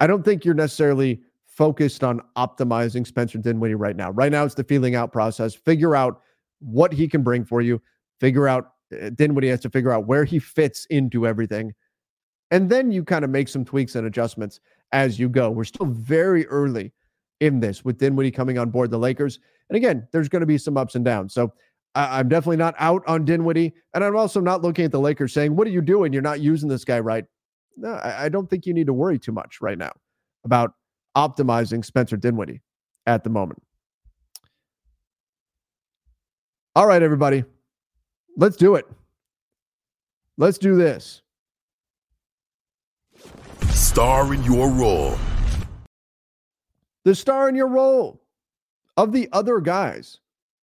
[0.00, 4.10] I don't think you're necessarily focused on optimizing Spencer Dinwiddie right now.
[4.10, 5.54] Right now, it's the feeling out process.
[5.54, 6.22] Figure out
[6.60, 7.80] what he can bring for you.
[8.18, 11.72] Figure out, uh, Dinwiddie has to figure out where he fits into everything.
[12.50, 14.60] And then you kind of make some tweaks and adjustments
[14.92, 15.50] as you go.
[15.50, 16.92] We're still very early
[17.40, 19.38] in this with Dinwiddie coming on board the Lakers.
[19.70, 21.32] And again, there's going to be some ups and downs.
[21.32, 21.52] So
[21.94, 23.72] I- am definitely not out on Dinwiddie.
[23.94, 26.12] And I'm also not looking at the Lakers saying, What are you doing?
[26.12, 27.24] You're not using this guy right.
[27.76, 29.92] No, I, I don't think you need to worry too much right now
[30.44, 30.74] about
[31.16, 32.60] optimizing Spencer Dinwiddie
[33.06, 33.62] at the moment.
[36.74, 37.44] All right, everybody.
[38.36, 38.86] Let's do it.
[40.36, 41.22] Let's do this.
[43.68, 45.16] Star in your role.
[47.04, 48.20] The star in your role
[49.02, 50.18] of the other guys.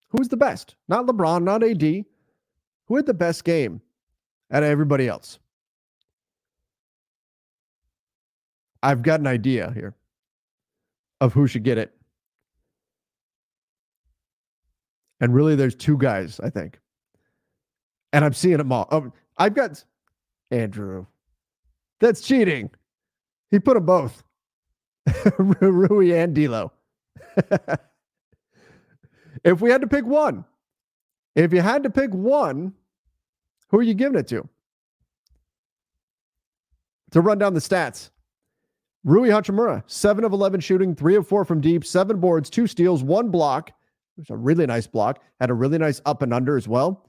[0.10, 0.76] Who's the best?
[0.88, 1.82] Not LeBron, not AD.
[1.82, 3.82] Who had the best game
[4.52, 5.40] out of everybody else?
[8.82, 9.96] I've got an idea here
[11.20, 11.94] of who should get it.
[15.20, 16.80] And really, there's two guys, I think.
[18.14, 18.88] And I'm seeing them all.
[18.92, 19.84] Oh, I've got
[20.50, 21.06] Andrew.
[22.00, 22.70] That's cheating.
[23.52, 24.24] He put them both.
[25.40, 26.72] Rui and D'Lo.
[29.44, 30.46] if we had to pick one,
[31.36, 32.74] if you had to pick one,
[33.70, 34.48] who are you giving it to?
[37.12, 38.12] To run down the stats,
[39.04, 43.04] Rui Hachimura, seven of 11 shooting, three of four from deep, seven boards, two steals,
[43.04, 43.70] one block.
[43.70, 45.24] It was a really nice block.
[45.40, 47.08] Had a really nice up and under as well.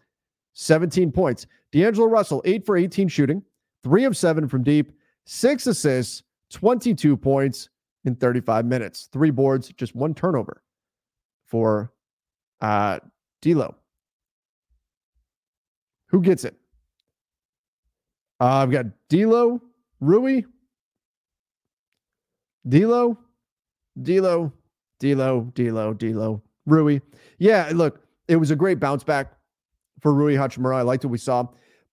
[0.55, 1.47] 17 points.
[1.73, 3.43] D'Angelo Russell, eight for 18 shooting,
[3.83, 4.93] three of seven from deep,
[5.25, 7.69] six assists, 22 points,
[8.05, 9.09] in 35 minutes.
[9.13, 10.63] Three boards, just one turnover
[11.47, 11.93] for
[12.61, 12.99] uh,
[13.43, 13.75] D'Lo.
[16.09, 16.57] Who gets it?
[18.41, 19.61] Uh, I've got D'Lo,
[20.01, 20.43] Rui,
[22.69, 23.19] D'Lo,
[24.03, 24.53] D'Lo,
[24.99, 27.01] D'Lo, D'Lo, D'Lo, Rui.
[27.39, 29.33] Yeah, look, it was a great bounce back
[30.01, 30.77] for Rui Hachimura.
[30.77, 31.47] I liked what we saw,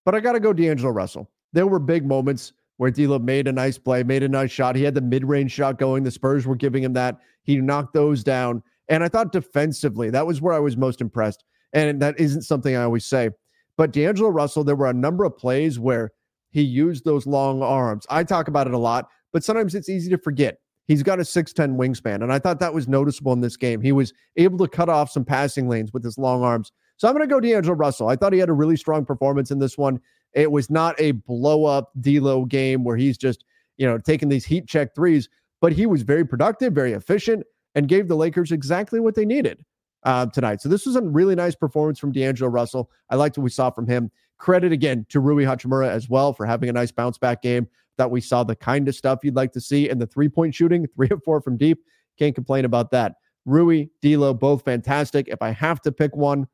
[0.05, 1.29] but I got to go D'Angelo Russell.
[1.53, 4.75] There were big moments where D'Lo made a nice play, made a nice shot.
[4.75, 6.03] He had the mid-range shot going.
[6.03, 7.17] The Spurs were giving him that.
[7.43, 8.63] He knocked those down.
[8.89, 11.43] And I thought defensively, that was where I was most impressed.
[11.73, 13.29] And that isn't something I always say.
[13.75, 16.11] But D'Angelo Russell, there were a number of plays where
[16.49, 18.07] he used those long arms.
[18.09, 20.57] I talk about it a lot, but sometimes it's easy to forget.
[20.87, 23.81] He's got a 6'10 wingspan, and I thought that was noticeable in this game.
[23.81, 26.71] He was able to cut off some passing lanes with his long arms.
[26.95, 28.07] So I'm going to go D'Angelo Russell.
[28.07, 29.99] I thought he had a really strong performance in this one.
[30.33, 33.43] It was not a blow up D'Lo game where he's just,
[33.75, 35.27] you know, taking these heat check threes,
[35.59, 37.43] but he was very productive, very efficient,
[37.77, 39.63] and gave the Lakers exactly what they needed
[40.01, 40.61] uh, tonight.
[40.61, 42.89] So this was a really nice performance from D'Angelo Russell.
[43.11, 44.09] I liked what we saw from him.
[44.39, 48.09] Credit again to Rui Hachimura as well for having a nice bounce back game that
[48.09, 50.87] we saw the kind of stuff you'd like to see in the three point shooting,
[50.95, 51.83] three or four from deep.
[52.17, 53.13] Can't complain about that.
[53.45, 55.27] Rui, D'Lo, both fantastic.
[55.27, 56.47] If I have to pick one,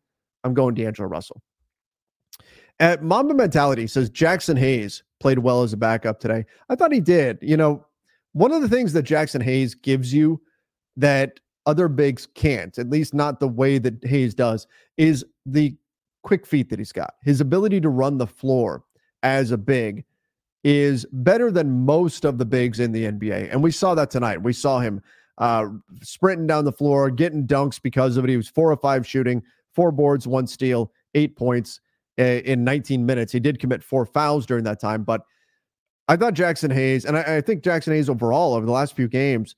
[0.44, 1.42] I'm going D'Angelo Russell.
[2.82, 6.44] At Mamba Mentality says Jaxson Hayes played well as a backup today.
[6.68, 7.38] I thought he did.
[7.42, 7.86] You know,
[8.34, 10.42] one of the things that Jaxson Hayes gives you
[10.98, 15.76] that other bigs can't, at least not the way that Hayes does, is the
[16.24, 17.16] quick feet that he's got.
[17.22, 18.84] His ability to run the floor
[19.24, 20.04] as a big
[20.64, 23.52] is better than most of the bigs in the NBA.
[23.52, 24.42] And we saw that tonight.
[24.42, 25.02] We saw him
[25.38, 25.68] uh,
[26.02, 28.30] sprinting down the floor, getting dunks because of it.
[28.30, 31.82] He was four or five shooting, four boards, one steal, eight points
[32.20, 33.32] uh, in 19 minutes.
[33.32, 35.22] He did commit four fouls during that time, but
[36.08, 39.08] I thought Jaxson Hayes, and I, I think Jaxson Hayes overall over the last few
[39.08, 39.56] games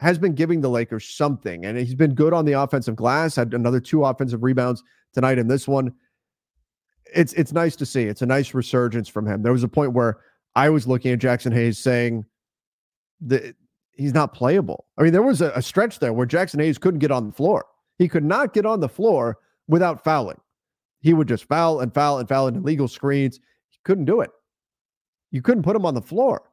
[0.00, 3.36] has been giving the Lakers something, and he's been good on the offensive glass.
[3.36, 4.82] Had another two offensive rebounds
[5.12, 5.92] tonight in this one.
[7.14, 8.04] It's it's nice to see.
[8.04, 9.42] It's a nice resurgence from him.
[9.42, 10.18] There was a point where
[10.56, 12.24] I was looking at Jaxson Hayes saying
[13.22, 13.54] that
[13.92, 14.86] he's not playable.
[14.96, 17.32] I mean, there was a, a stretch there where Jaxson Hayes couldn't get on the
[17.32, 17.66] floor.
[17.98, 20.40] He could not get on the floor without fouling.
[21.00, 23.38] He would just foul and foul and foul into legal screens.
[23.68, 24.30] He couldn't do it.
[25.30, 26.50] You couldn't put him on the floor.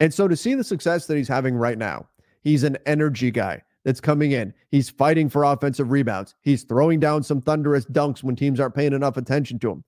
[0.00, 2.08] And so to see the success that he's having right now,
[2.42, 4.54] he's an energy guy that's coming in.
[4.70, 6.34] He's fighting for offensive rebounds.
[6.42, 9.84] He's throwing down some thunderous dunks when teams aren't paying enough attention to him.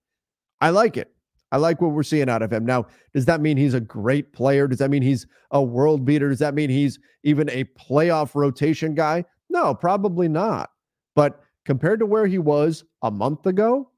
[0.61, 1.11] I like it.
[1.53, 2.67] I like what we're seeing out of him.
[2.67, 4.67] Now, does that mean he's a great player?
[4.67, 6.29] Does that mean he's a world beater?
[6.29, 9.25] Does that mean he's even a playoff rotation guy?
[9.51, 10.71] No, probably not.
[11.15, 13.91] But compared to where he was a month ago,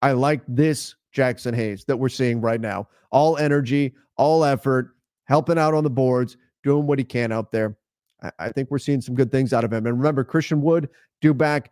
[0.00, 2.88] I like this Jaxson Hayes that we're seeing right now.
[3.12, 7.76] All energy, all effort, helping out on the boards, doing what he can out there.
[8.22, 9.86] I, I think we're seeing some good things out of him.
[9.86, 10.88] And remember, Christian Wood
[11.20, 11.70] due back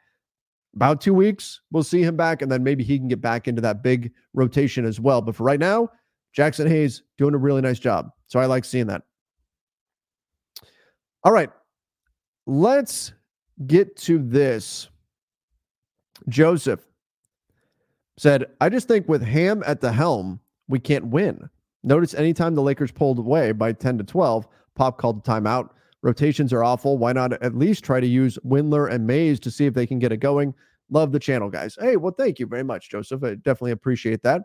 [0.75, 3.61] about two weeks, we'll see him back, and then maybe he can get back into
[3.63, 5.21] that big rotation as well.
[5.21, 5.91] But for right now,
[6.37, 8.11] Jaxson Hayes doing a really nice job.
[8.27, 9.03] So I like seeing that.
[11.25, 11.51] All right,
[12.47, 13.13] let's
[13.67, 14.89] get to this.
[16.29, 16.81] Joseph
[18.17, 21.49] said, I just think with Ham at the helm, we can't win.
[21.83, 24.47] Notice anytime the Lakers pulled away by 10 to 12,
[24.81, 25.69] Pop called a timeout.
[26.01, 26.97] Rotations are awful.
[26.97, 29.99] Why not at least try to use Windler and Mays to see if they can
[29.99, 30.55] get it going?
[30.89, 31.77] Love the channel, guys.
[31.79, 33.23] Hey, well, thank you very much, Joseph.
[33.23, 34.41] I definitely appreciate that.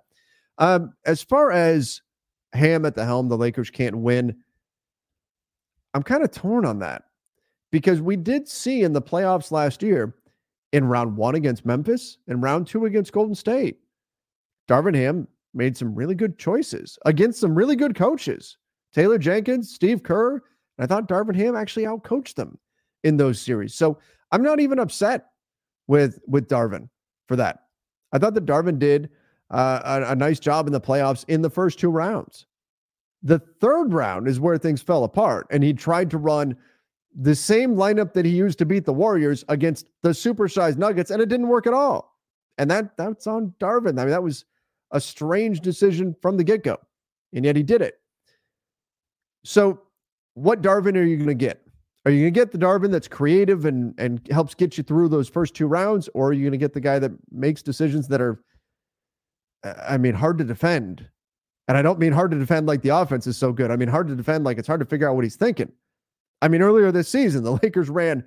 [0.58, 2.02] Um, as far as
[2.52, 4.36] Ham at the helm, the Lakers can't win.
[5.93, 7.04] I'm kind of torn on that
[7.71, 10.15] because we did see in the playoffs last year
[10.74, 13.80] in round one against Memphis and round two against Golden State,
[14.67, 18.58] Darvin Ham made some really good choices against some really good coaches.
[18.95, 20.41] Taylor Jenkins, Steve Kerr, and
[20.79, 22.58] I thought Darvin Ham actually outcoached them
[23.03, 23.75] in those series.
[23.75, 23.99] So
[24.31, 25.25] I'm not even upset
[25.88, 26.88] with with Darvin
[27.27, 27.60] for that.
[28.13, 29.10] I thought that Darvin did
[29.51, 32.45] uh, a, a nice job in the playoffs in the first two rounds.
[33.21, 36.55] The third round is where things fell apart, and he tried to run
[37.13, 41.21] the same lineup that he used to beat the Warriors against the supersized Nuggets, and
[41.21, 42.17] it didn't work at all.
[42.58, 43.99] And that that's on Darvin.
[43.99, 44.45] I mean, that was
[44.91, 46.77] a strange decision from the get go,
[47.34, 47.99] and yet he did it.
[49.45, 49.79] So
[50.34, 51.62] what Darvin are you going to get?
[52.05, 55.10] Are you going to get the Darvin that's creative and and helps get you through
[55.10, 58.08] those first two rounds, or are you going to get the guy that makes decisions
[58.10, 58.43] that are,
[59.63, 61.08] uh, I mean, hard to defend?
[61.67, 63.71] And I don't mean hard to defend like the offense is so good.
[63.71, 65.71] I mean hard to defend like it's hard to figure out what he's thinking.
[66.41, 68.23] I mean, earlier this season, the Lakers ran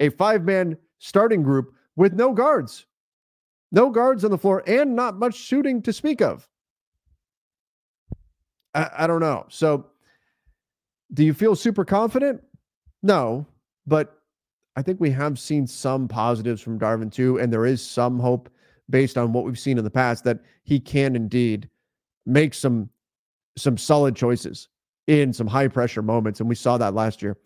[0.00, 2.86] a five man starting group with no guards,
[3.70, 6.48] no guards on the floor, and not much shooting to speak of.
[8.74, 9.46] I, I don't know.
[9.48, 9.91] So
[11.14, 12.42] do you feel super confident?
[13.02, 13.46] No,
[13.86, 14.18] but
[14.76, 18.48] I think we have seen some positives from Darvin too, and there is some hope
[18.90, 21.68] based on what we've seen in the past that he can indeed
[22.26, 22.88] make some
[23.58, 24.68] some solid choices
[25.08, 27.36] in some high pressure moments, and we saw that last year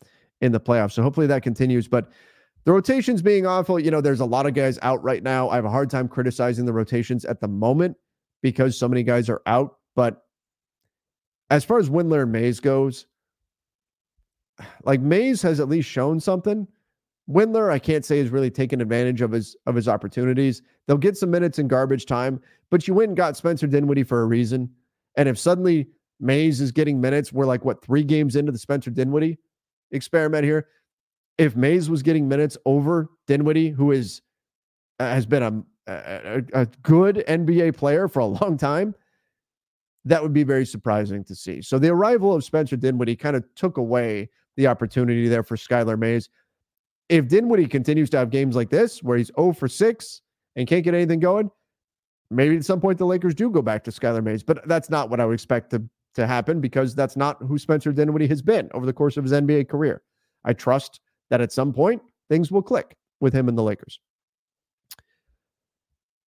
[0.41, 0.93] in the playoffs.
[0.93, 1.89] So hopefully that continues.
[1.89, 2.11] But
[2.65, 5.49] the rotations being awful, you know, there's a lot of guys out right now.
[5.49, 7.97] I have a hard time criticizing the rotations at the moment
[8.43, 9.79] because so many guys are out.
[9.97, 10.25] But
[11.51, 13.07] as far as Windler and Mays goes,
[14.85, 16.67] like Mays has at least shown something.
[17.29, 20.63] Windler, I can't say has really taken advantage of his of his opportunities.
[20.87, 22.41] They'll get some minutes in garbage time,
[22.71, 24.71] but you went and got Spencer Dinwiddie for a reason.
[25.17, 25.89] And if suddenly
[26.21, 29.39] Mays is getting minutes, we're like what three games into the Spencer Dinwiddie
[29.91, 30.69] experiment here.
[31.37, 34.23] If Mays was getting minutes over Dinwiddie, who is
[35.01, 38.95] uh, has been a, a, a good NBA player for a long time,
[40.05, 41.61] that would be very surprising to see.
[41.61, 45.99] So the arrival of Spencer Dinwiddie kind of took away the opportunity there for Skylar
[45.99, 46.29] Mays.
[47.09, 50.23] If Dinwiddie continues to have games like this where he's 0 for 6
[50.57, 51.51] and can't get anything going,
[52.31, 54.43] maybe at some point the Lakers do go back to Skylar Mays.
[54.43, 55.83] But that's not what I would expect to,
[56.15, 59.33] to happen because that's not who Spencer Dinwiddie has been over the course of his
[59.33, 60.03] NBA career.
[60.45, 64.01] I trust that at some point things will click with him and the Lakers.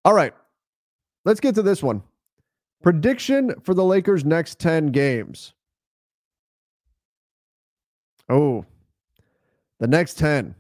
[0.05, 0.33] All right,
[1.25, 2.03] let's get to this one.
[2.83, 5.53] Prediction for the Lakers' next 10 games.
[8.29, 8.65] Oh,
[9.81, 10.55] the next 10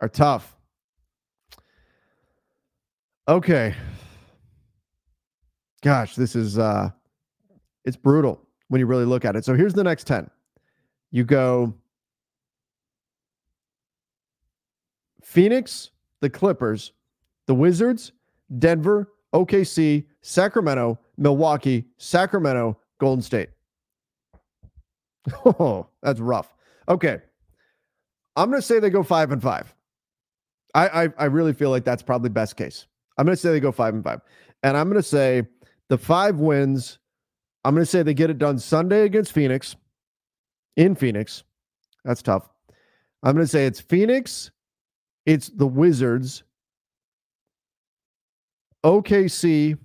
[0.00, 0.56] are tough.
[3.28, 3.74] Okay.
[5.82, 6.90] Gosh, this is uh
[7.84, 9.44] it's brutal when you really look at it.
[9.44, 10.30] So here's the next 10.
[11.10, 11.74] You go
[15.22, 16.92] Phoenix, the Clippers,
[17.46, 18.12] the Wizards,
[18.58, 23.50] Denver, OKC, Sacramento, Milwaukee, Sacramento, Golden State.
[25.44, 26.52] Oh, that's rough.
[26.88, 27.18] Okay.
[28.36, 29.74] I'm going to say they go five and five.
[30.74, 32.86] I, I, I really feel like that's probably best case.
[33.18, 34.20] I'm going to say they go five and five,
[34.62, 35.42] and I'm going to say
[35.88, 36.98] the five wins.
[37.64, 39.76] I'm going to say they get it done Sunday against Phoenix,
[40.76, 41.44] in Phoenix.
[42.04, 42.48] That's tough.
[43.22, 44.50] I'm going to say it's Phoenix,
[45.26, 46.42] it's the Wizards,
[48.84, 49.78] OKC,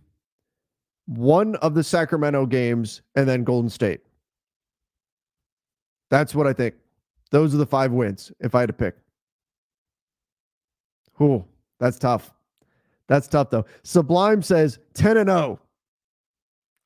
[1.06, 4.00] one of the Sacramento games, and then Golden State.
[6.10, 6.76] That's what I think.
[7.32, 8.96] Those are the five wins if I had to pick.
[11.22, 11.44] Ooh,
[11.80, 12.32] that's tough.
[13.08, 13.66] That's tough though.
[13.84, 15.60] Sublime says 10 and 0.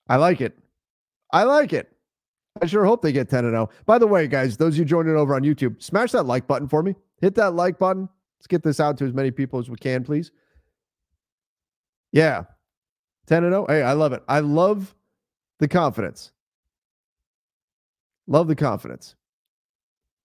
[0.07, 0.57] I like it.
[1.31, 1.91] I like it.
[2.61, 3.69] I sure hope they get 10 and 0.
[3.85, 6.83] By the way, guys, those you joining over on YouTube, smash that like button for
[6.83, 6.95] me.
[7.19, 8.09] Hit that like button.
[8.39, 10.31] Let's get this out to as many people as we can, please.
[12.11, 12.43] Yeah.
[13.27, 13.65] 10 and 0.
[13.67, 14.23] Hey, I love it.
[14.27, 14.95] I love
[15.59, 16.31] the confidence.
[18.27, 19.15] Love the confidence.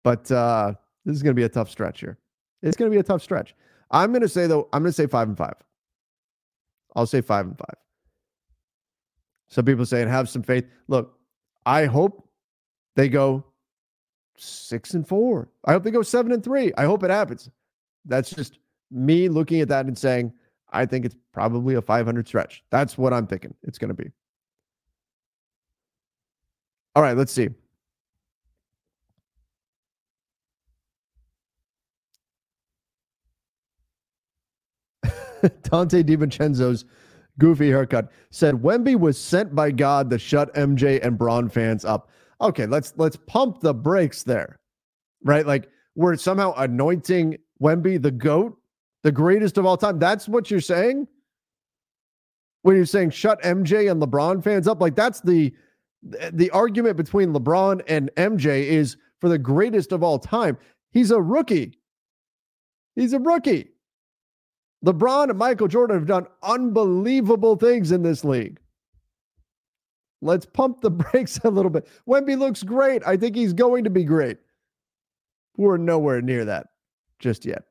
[0.07, 0.73] But uh,
[1.05, 2.17] this is going to be a tough stretch here.
[2.63, 3.57] It's going to be a tough stretch.
[3.91, 5.57] I'm going to say though, I'm going to say five and five.
[6.95, 7.75] I'll say five and five.
[9.49, 10.65] Some people saying have some faith.
[10.87, 11.19] Look,
[11.67, 12.29] I hope
[12.95, 13.47] they go
[14.37, 15.49] six and four.
[15.65, 16.73] I hope they go seven and three.
[16.79, 17.51] I hope it happens.
[18.05, 18.61] That's just
[18.93, 20.33] me looking at that and saying,
[20.71, 22.63] I think it's probably a 500 stretch.
[22.71, 24.13] That's what I'm thinking it's going to be.
[26.95, 27.49] All right, let's see.
[35.63, 36.85] Donte DiVincenzo's
[37.39, 42.11] goofy haircut said Wemby was sent by God to shut MJ and Bron fans up.
[42.41, 44.57] Okay, let's let's pump the brakes there.
[45.25, 45.47] Right?
[45.47, 48.59] Like we're somehow anointing Wemby the GOAT,
[49.03, 49.99] the greatest of all time.
[49.99, 51.09] That's what you're saying?
[52.63, 55.55] When you're saying shut MJ and LeBron fans up, like that's the
[56.03, 60.59] the argument between LeBron and MJ is for the greatest of all time.
[60.93, 61.79] He's a rookie.
[62.95, 63.71] He's a rookie.
[64.85, 68.59] LeBron and Michael Jordan have done unbelievable things in this league.
[70.23, 71.89] Let's pump the brakes a little bit.
[72.09, 73.03] Wemby looks great.
[73.07, 74.39] I think he's going to be great.
[75.57, 76.69] We're nowhere near that
[77.19, 77.65] just yet.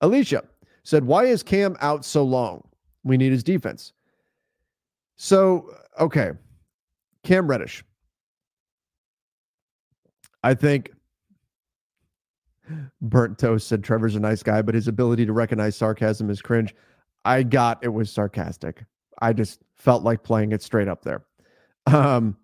[0.00, 0.44] Alicia
[0.84, 2.66] said, Why is Cam out so long?
[3.04, 3.92] We need his defense.
[5.16, 6.32] So, okay.
[7.22, 7.84] Cam Reddish.
[10.42, 10.92] I think
[13.00, 16.74] Burnt Toast said Trevor's a nice guy, but his ability to recognize sarcasm is cringe.
[17.24, 18.84] I got it was sarcastic.
[19.20, 21.24] I just felt like playing it straight up there.
[21.86, 22.36] Um,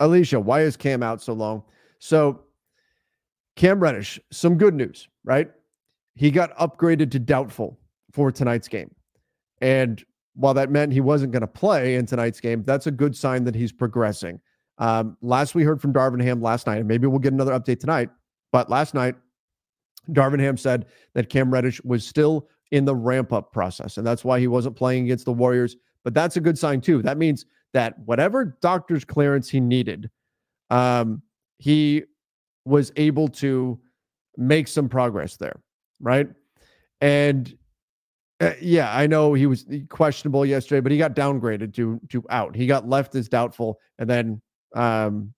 [0.00, 1.62] Alicia, why is Cam out so long?
[1.98, 2.42] So,
[3.56, 5.50] Cam Reddish, some good news, right?
[6.14, 7.78] He got upgraded to doubtful
[8.12, 8.94] for tonight's game.
[9.60, 10.04] And
[10.34, 13.44] while that meant he wasn't going to play in tonight's game, that's a good sign
[13.44, 14.40] that he's progressing.
[14.78, 17.80] Um, last we heard from Darvin Ham last night, and maybe we'll get another update
[17.80, 18.10] tonight.
[18.52, 19.14] But last night,
[20.10, 24.24] Darvin Ham said that Cam Reddish was still in the ramp up process, and that's
[24.24, 25.76] why he wasn't playing against the Warriors.
[26.04, 27.02] But that's a good sign too.
[27.02, 30.10] That means that whatever doctor's clearance he needed,
[30.70, 31.22] um,
[31.58, 32.04] he
[32.64, 33.78] was able to
[34.36, 35.60] make some progress there,
[36.00, 36.28] right?
[37.00, 37.56] And
[38.40, 42.54] uh, yeah, I know he was questionable yesterday, but he got downgraded to to out.
[42.54, 44.42] He got left as doubtful, and then
[44.74, 45.32] um,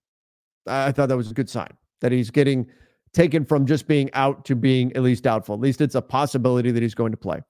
[0.67, 2.67] I thought that was a good sign that he's getting
[3.13, 5.55] taken from just being out to being at least doubtful.
[5.55, 7.41] At least it's a possibility that he's going to play.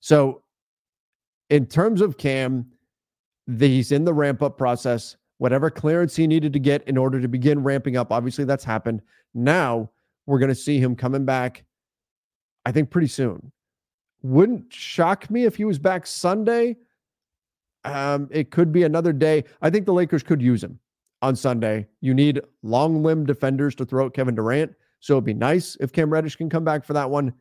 [0.00, 0.42] So,
[1.48, 2.66] in terms of Cam,
[3.46, 5.16] the, he's in the ramp up process.
[5.38, 9.02] Whatever clearance he needed to get in order to begin ramping up, obviously that's happened.
[9.34, 9.90] Now
[10.24, 11.64] we're going to see him coming back,
[12.64, 13.52] I think, pretty soon.
[14.22, 16.76] Wouldn't shock me if he was back Sunday.
[17.84, 19.44] Um, it could be another day.
[19.62, 20.80] I think the Lakers could use him
[21.22, 21.86] on Sunday.
[22.00, 24.74] You need long limb defenders to throw at Kevin Durant.
[25.06, 27.32] So it'd be nice if Cam Reddish can come back for that one.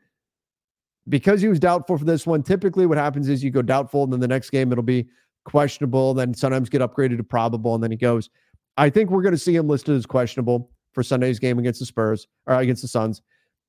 [1.10, 4.14] Because he was doubtful for this one, typically what happens is you go doubtful, and
[4.14, 5.08] then the next game it'll be
[5.46, 8.30] questionable, then sometimes get upgraded to probable, and then he goes.
[8.78, 11.88] I think we're going to see him listed as questionable for Sunday's game against the
[11.88, 13.22] Spurs or against the Suns.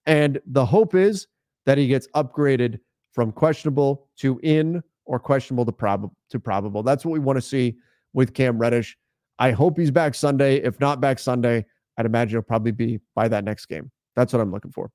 [0.04, 1.26] And the hope is
[1.64, 2.78] that he gets upgraded
[3.12, 6.82] from questionable to in or questionable to probable to probable.
[6.82, 7.76] That's what we want to see
[8.12, 8.96] with Cam Reddish.
[9.38, 10.56] I hope he's back Sunday.
[10.56, 11.64] If not back Sunday,
[11.96, 13.90] I'd imagine it'll probably be by that next game.
[14.14, 14.90] That's what I'm looking for.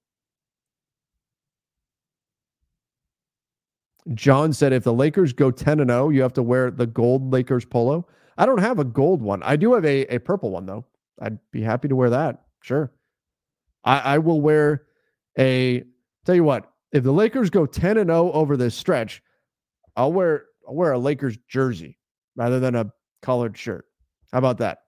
[4.14, 7.32] John said if the Lakers go 10 and 0, you have to wear the gold
[7.32, 8.08] Lakers polo.
[8.38, 9.44] I don't have a gold one.
[9.44, 10.86] I do have a, a purple one though.
[11.22, 12.44] I'd be happy to wear that.
[12.62, 12.92] Sure.
[13.84, 14.84] I, I will wear
[15.38, 15.84] a
[16.26, 19.22] tell you what, if the Lakers go 10 and 0 over this stretch,
[19.96, 21.98] I'll wear I'll wear a Lakers jersey
[22.36, 22.92] rather than a
[23.22, 23.86] collared shirt.
[24.32, 24.80] How about that?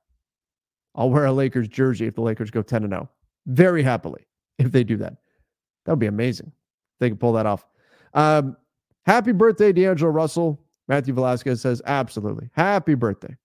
[0.96, 3.10] I'll wear a Lakers jersey if the Lakers go 10 and 0.
[3.48, 4.26] Very happily
[4.60, 5.16] if they do that.
[5.86, 6.52] That would be amazing.
[7.00, 7.66] They can pull that off.
[8.14, 8.56] Um,
[9.06, 10.60] happy birthday, D'Angelo Russell.
[10.88, 12.50] Matthew Velasquez says, absolutely.
[12.54, 13.36] Happy birthday,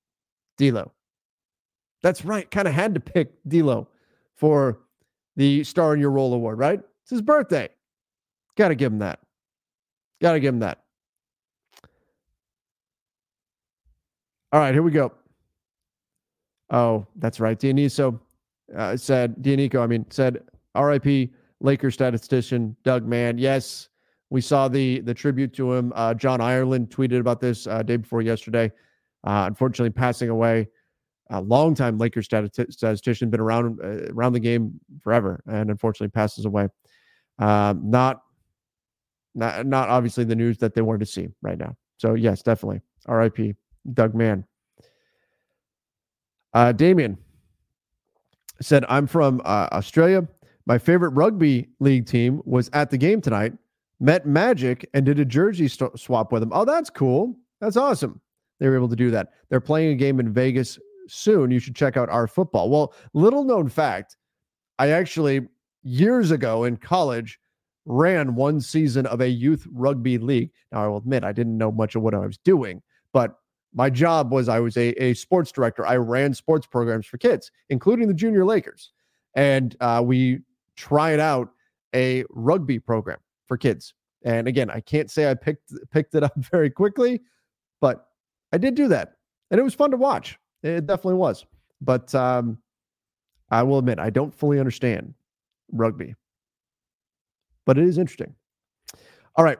[0.59, 0.93] D'Lo.
[2.03, 2.51] That's right.
[2.51, 3.89] Kind of had to pick D'Lo
[4.35, 4.81] for
[5.37, 6.81] the Star in Your Role award, right?
[7.03, 7.69] It's his birthday.
[8.57, 9.21] Got to give him that.
[10.21, 10.83] Got to give him that.
[14.53, 15.13] All right, here we go.
[16.71, 17.59] Oh, that's right.
[17.59, 18.21] Dioniso
[18.77, 20.43] uh, said, Dionico, I mean, said
[20.77, 23.39] RIP Lakers statistician Doug Mann.
[23.39, 23.89] Yes,
[24.31, 25.93] we saw the the tribute to him.
[25.95, 28.71] Uh, John Ireland tweeted about this uh, day before yesterday.
[29.25, 30.69] Uh, unfortunately, passing away.
[31.31, 36.69] A long-time Lakers statistician, been around uh, around the game forever, and unfortunately passes away.
[37.39, 38.23] Um, not,
[39.35, 41.77] not, not obviously the news that they wanted to see right now.
[41.99, 42.81] So yes, definitely.
[43.07, 43.55] R.I.P.
[43.93, 44.45] Doug Mann.
[46.59, 47.17] Uh, Damien
[48.61, 50.27] said, I'm from uh, Australia.
[50.67, 53.53] My favorite rugby league team was at the game tonight,
[54.01, 56.51] met Magic, and did a jersey st- swap with them.
[56.53, 57.37] Oh, that's cool.
[57.61, 58.21] That's awesome.
[58.59, 59.29] They were able to do that.
[59.49, 61.53] They're playing a game in Vegas soon.
[61.53, 62.71] You should check out our football.
[62.71, 64.17] Well, little known fact
[64.81, 65.47] I actually,
[65.85, 67.39] years ago in college,
[67.85, 70.51] ran one season of a youth rugby league.
[70.73, 72.83] Now, I will admit, I didn't know much of what I was doing,
[73.13, 73.37] but
[73.75, 75.87] my job was I was a, a sports director.
[75.87, 78.93] I ran sports programs for kids, including the junior Lakers.
[79.35, 80.41] And uh, we
[80.77, 81.51] tried out
[81.95, 83.95] a rugby program for kids.
[84.25, 87.21] And again, I can't say I picked picked it up very quickly,
[87.81, 88.09] but
[88.53, 89.15] I did do that.
[89.51, 90.39] And it was fun to watch.
[90.63, 91.47] It definitely was.
[91.81, 92.59] But um,
[93.51, 95.15] I will admit, I don't fully understand
[95.73, 96.15] rugby,
[97.65, 98.35] but it is interesting.
[99.37, 99.59] All right.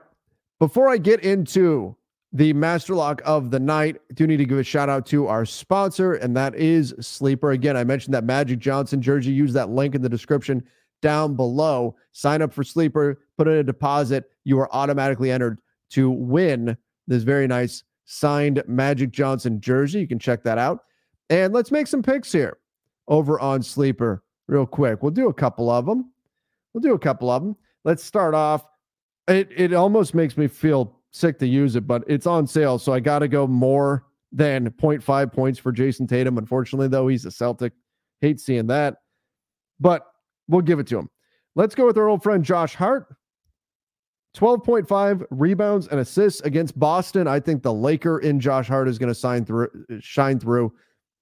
[0.59, 1.97] Before I get into
[2.33, 3.97] the master lock of the night.
[4.11, 7.53] I do need to give a shout out to our sponsor, and that is Sleeper.
[7.53, 9.33] Again, I mentioned that Magic Johnson jersey.
[9.33, 10.63] Use that link in the description
[11.01, 11.97] down below.
[12.13, 14.31] Sign up for Sleeper, put in a deposit.
[14.45, 15.61] You are automatically entered
[15.91, 16.77] to win
[17.07, 20.01] this very nice signed Magic Johnson jersey.
[20.01, 20.85] You can check that out.
[21.31, 22.59] And let's make some picks here
[23.07, 25.03] over on Sleeper real quick.
[25.03, 26.11] We'll do a couple of them.
[26.73, 27.57] We'll do a couple of them.
[27.85, 28.65] Let's start off.
[29.29, 32.79] It, it almost makes me feel sick to use it, but it's on sale.
[32.79, 36.39] So I got to go more than 0.5 points for Jayson Tatum.
[36.39, 37.73] Unfortunately, though, he's a Celtic.
[38.21, 38.97] Hate seeing that,
[39.79, 40.05] but
[40.49, 41.09] we'll give it to him.
[41.55, 43.15] Let's go with our old friend Josh Hart.
[44.37, 47.27] 12.5 rebounds and assists against Boston.
[47.27, 49.69] I think the Laker in Josh Hart is going to sign through,
[50.01, 50.73] shine through,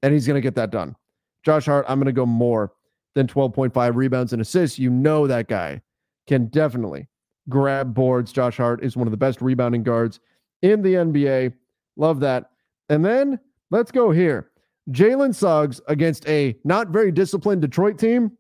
[0.03, 0.97] and he's going to get that done.
[1.45, 2.73] Josh Hart, I'm going to go more
[3.15, 4.79] than 12.5 rebounds and assists.
[4.79, 5.81] You know that guy
[6.27, 7.09] can definitely
[7.49, 8.33] grab boards.
[8.33, 10.21] Josh Hart is one of the best rebounding guards
[10.63, 11.53] in the NBA.
[11.97, 12.51] Love that.
[12.89, 13.39] And then
[13.71, 14.51] let's go here.
[14.91, 18.33] Jalen Suggs against a not very disciplined Detroit team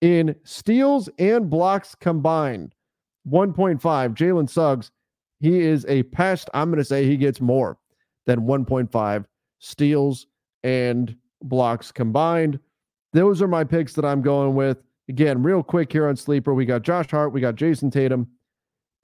[0.00, 2.74] in steals and blocks combined.
[3.28, 3.80] 1.5.
[3.80, 4.90] Jalen Suggs,
[5.40, 6.50] he is a pest.
[6.54, 7.78] I'm going to say he gets more
[8.26, 9.24] than 1.5
[9.58, 10.26] steals
[10.62, 12.58] and blocks combined.
[13.12, 14.82] Those are my picks that I'm going with.
[15.08, 18.28] Again, real quick here on Sleeper, we got Josh Hart, we got Jayson Tatum,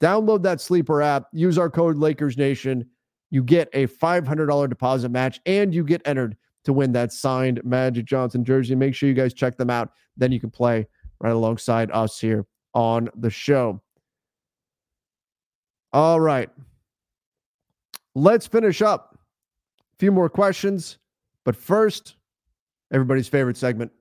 [0.01, 2.87] Download that sleeper app, use our code Lakers Nation.
[3.31, 8.05] You get a $500 deposit match and you get entered to win that signed Magic
[8.05, 8.75] Johnson jersey.
[8.75, 9.91] Make sure you guys check them out.
[10.17, 10.87] Then you can play
[11.19, 13.81] right alongside us here on the show.
[15.93, 16.49] All right.
[18.15, 19.17] Let's finish up.
[19.79, 20.97] A few more questions.
[21.45, 22.15] But first,
[22.91, 23.91] everybody's favorite segment.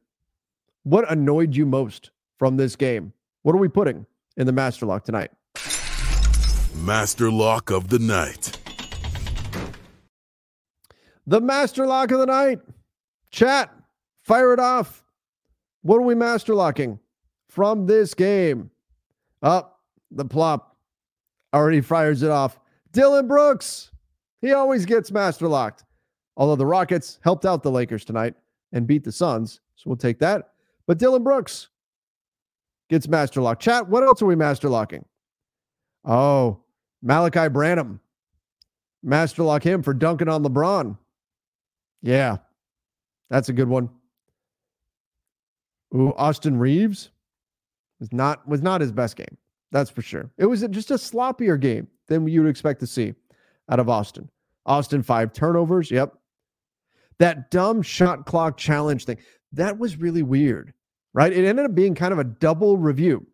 [0.83, 3.13] What annoyed you most from this game?
[3.43, 5.31] What are we putting in the Master Lock tonight?
[6.77, 8.59] Master Lock of the Night.
[11.27, 12.61] The Master Lock of the Night.
[13.31, 13.73] Chat,
[14.23, 15.03] fire it off.
[15.83, 16.99] What are we master locking
[17.49, 18.71] from this game?
[19.43, 20.77] Up, oh, the plop
[21.53, 22.59] already fires it off.
[22.93, 23.91] Dillon Brooks.
[24.41, 25.85] He always gets master locked.
[26.37, 28.35] Although the Rockets helped out the Lakers tonight
[28.73, 29.61] and beat the Suns.
[29.77, 30.51] So we'll take that.
[30.87, 31.69] But Dillon Brooks
[32.91, 33.63] gets master locked.
[33.63, 35.05] Chat, what else are we master locking?
[36.05, 36.64] Oh,
[37.05, 38.01] Malaki Branham.
[39.03, 40.97] Master lock him for dunking on LeBron.
[42.03, 42.39] Yeah,
[43.29, 43.91] that's a good one.
[45.95, 47.11] Ooh, Austin Reaves
[48.01, 49.37] was not was not his best game.
[49.71, 50.31] That's for sure.
[50.39, 53.15] It was just a sloppier game than you would expect to see
[53.71, 54.31] out of Austin.
[54.67, 55.91] Austin five turnovers.
[55.91, 56.15] Yep.
[57.19, 59.19] That dumb shot clock challenge thing.
[59.53, 60.73] That was really weird,
[61.13, 61.33] right?
[61.33, 63.27] It ended up being kind of a double review.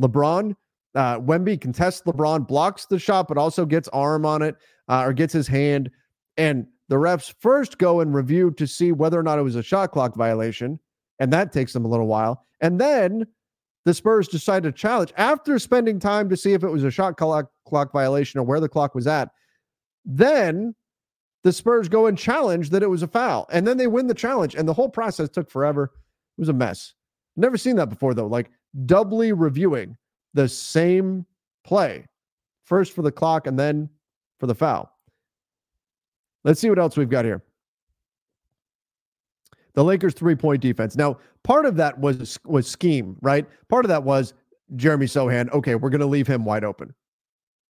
[0.00, 0.54] LeBron,
[0.96, 4.56] uh, Wemby contests LeBron, blocks the shot, but also gets arm on it
[4.88, 5.90] uh, or gets his hand.
[6.36, 9.62] And the refs first go and review to see whether or not it was a
[9.62, 10.80] shot clock violation.
[11.18, 12.46] And that takes them a little while.
[12.60, 13.26] And then
[13.84, 17.16] the Spurs decide to challenge after spending time to see if it was a shot
[17.16, 19.30] clock, clock violation or where the clock was at.
[20.04, 20.74] Then
[21.44, 23.46] the Spurs go and challenge that it was a foul.
[23.52, 24.54] And then they win the challenge.
[24.54, 25.92] And the whole process took forever.
[26.36, 26.94] It was a mess.
[27.36, 28.26] Never seen that before, though.
[28.26, 28.50] Like
[28.86, 29.96] doubly reviewing
[30.36, 31.26] the same
[31.64, 32.06] play,
[32.64, 33.88] first for the clock and then
[34.38, 34.92] for the foul.
[36.44, 37.42] Let's see what else we've got here.
[39.74, 40.96] The Lakers' three-point defense.
[40.96, 43.46] Now, part of that was was scheme, right?
[43.68, 44.32] Part of that was
[44.76, 45.52] Jeremy Sochan.
[45.52, 46.94] Okay, we're going to leave him wide open.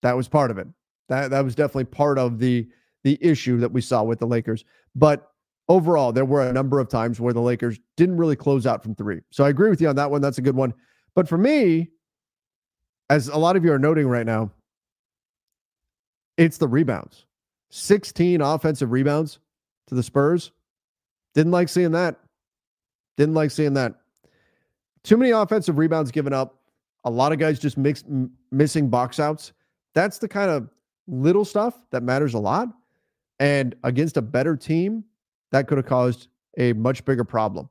[0.03, 0.69] That was part of it.
[1.09, 2.69] That that was definitely part of the
[3.03, 4.65] the issue that we saw with the Lakers.
[4.95, 5.31] But
[5.69, 8.95] overall, there were a number of times where the Lakers didn't really close out from
[8.95, 9.21] three.
[9.31, 10.21] So I agree with you on that one.
[10.21, 10.75] That's a good one.
[11.15, 11.91] But for me,
[13.11, 14.51] as a lot of you are noting right now,
[16.37, 17.25] it's the rebounds.
[17.71, 19.39] 16 offensive rebounds
[19.89, 20.53] to the Spurs.
[21.35, 22.17] Didn't like seeing that.
[23.17, 23.95] Didn't like seeing that.
[25.05, 26.61] Too many offensive rebounds given up.
[27.05, 29.53] A lot of guys just mix, m- missing box outs.
[29.95, 30.69] That's the kind of
[31.07, 32.69] little stuff that matters a lot.
[33.39, 35.05] And against a better team,
[35.53, 36.29] that could have caused
[36.59, 37.69] a much bigger problem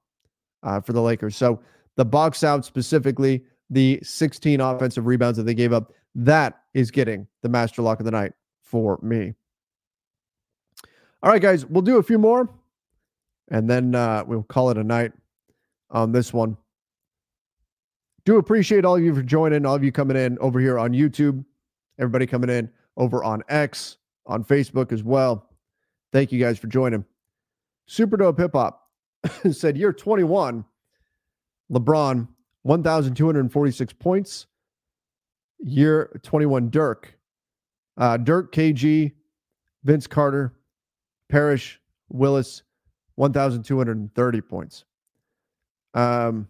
[0.64, 1.36] uh, for the Lakers.
[1.36, 1.60] So
[1.96, 7.28] the box out specifically, the 16 offensive rebounds that they gave up, that is getting
[7.42, 9.34] the master lock of the night for me.
[11.24, 12.50] All right, guys, we'll do a few more
[13.50, 15.12] and then uh, we'll call it a night
[15.90, 16.58] on this one.
[18.26, 20.92] Do appreciate all of you for joining, all of you coming in over here on
[20.92, 21.46] YouTube,
[22.00, 25.50] everybody coming in over on X, on Facebook as well.
[26.12, 27.06] Thank you guys for joining.
[27.88, 28.90] Super Dope Hip Hop
[29.52, 30.66] said, You're 21,
[31.72, 32.28] LeBron,
[32.66, 34.48] 1,246 points.
[35.60, 37.16] Year 21, Dirk.
[37.96, 39.12] Uh, Dirk, KG,
[39.84, 40.56] Vince Carter,
[41.30, 42.64] Parish, Willis,
[43.16, 44.84] 1,230 points.
[45.94, 46.48] Um,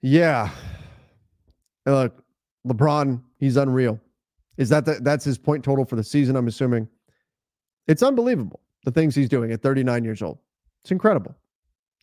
[0.00, 0.50] yeah.
[1.84, 2.24] Look,
[2.66, 4.00] LeBron, he's unreal.
[4.56, 6.36] Is that the, that's his point total for the season?
[6.36, 6.88] I'm assuming.
[7.86, 10.38] It's unbelievable the things he's doing at 39 years old.
[10.82, 11.36] It's incredible,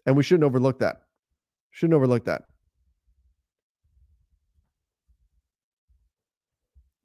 [0.08, 1.04] and we shouldn't overlook that.
[1.70, 2.44] Shouldn't overlook that.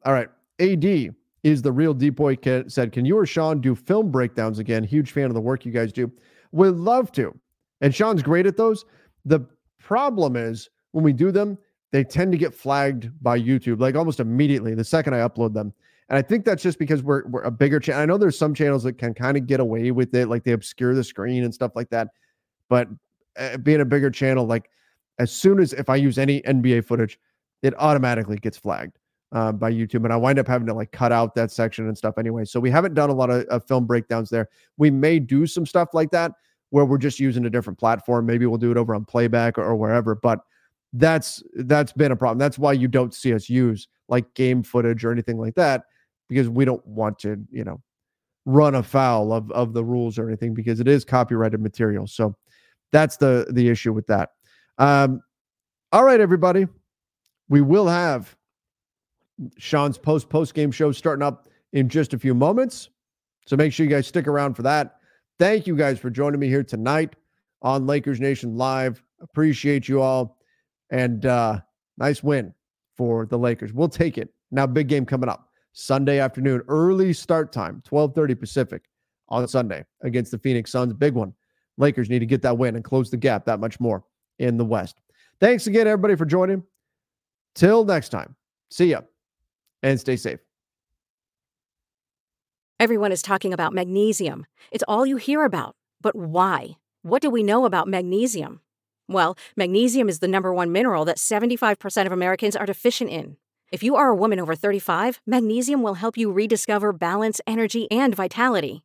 [0.05, 0.29] All right,
[0.59, 2.39] AD is the real deep boy
[2.69, 4.85] said, Can you or Sean do film breakdowns again?
[4.85, 6.11] Huge fan of the work you guys do.
[6.53, 7.39] Would love to.
[7.81, 8.85] And Sean's great at those.
[9.25, 9.41] The
[9.79, 11.59] problem is when we do them,
[11.91, 15.73] they tend to get flagged by YouTube like almost immediately the second I upload them.
[16.09, 18.03] And I think that's just because we're, we're a bigger channel.
[18.03, 20.53] I know there's some channels that can kind of get away with it, like they
[20.53, 22.09] obscure the screen and stuff like that.
[22.73, 22.89] But
[23.37, 24.71] uh, being a bigger channel, like
[25.19, 27.19] as soon as if I use any NBA footage,
[27.61, 28.99] it automatically gets flagged
[29.31, 31.99] uh, by YouTube, and I wind up having to like cut out that section and
[31.99, 32.47] stuff anyway.
[32.47, 34.49] So we haven't done a lot of, of film breakdowns there.
[34.79, 36.33] We may do some stuff like that
[36.71, 38.25] where we're just using a different platform.
[38.25, 40.41] Maybe we'll do it over on playback or, or wherever, but
[40.95, 42.39] that's that's been a problem.
[42.39, 45.83] That's why you don't see us use like game footage or anything like that
[46.27, 47.83] because we don't want to, you know,
[48.47, 52.07] run afoul of of the rules or anything because it is copyrighted material.
[52.07, 52.35] So
[52.93, 54.31] that's the the issue with that.
[54.79, 55.23] Um,
[55.93, 56.67] all right, everybody,
[57.49, 58.37] we will have
[59.59, 62.91] Sean's post post game show starting up in just a few moments.
[63.47, 64.97] So make sure you guys stick around for that.
[65.39, 67.17] Thank you guys for joining me here tonight
[67.63, 69.03] on Lakers Nation Live.
[69.21, 70.39] Appreciate you all.
[70.91, 71.61] And uh,
[71.99, 72.55] nice win
[72.97, 73.73] for the Lakers.
[73.73, 74.29] We'll take it.
[74.51, 78.83] Now, big game coming up Sunday afternoon, early start time, 12:30 Pacific
[79.29, 80.93] on Sunday against the Phoenix Suns.
[80.93, 81.33] Big one.
[81.79, 84.05] Lakers need to get that win and close the gap that much more
[84.39, 85.01] in the West.
[85.41, 86.63] Thanks again, everybody, for joining.
[87.55, 88.37] Till next time,
[88.71, 89.01] see ya
[89.83, 90.41] and stay safe.
[92.79, 94.47] Everyone is talking about magnesium.
[94.71, 95.77] It's all you hear about.
[96.01, 96.77] But why?
[97.03, 98.61] What do we know about magnesium?
[99.09, 103.37] Well, magnesium is the number one mineral that 75% of Americans are deficient in.
[103.71, 108.15] If you are a woman over 35, magnesium will help you rediscover balance, energy, and
[108.15, 108.85] vitality.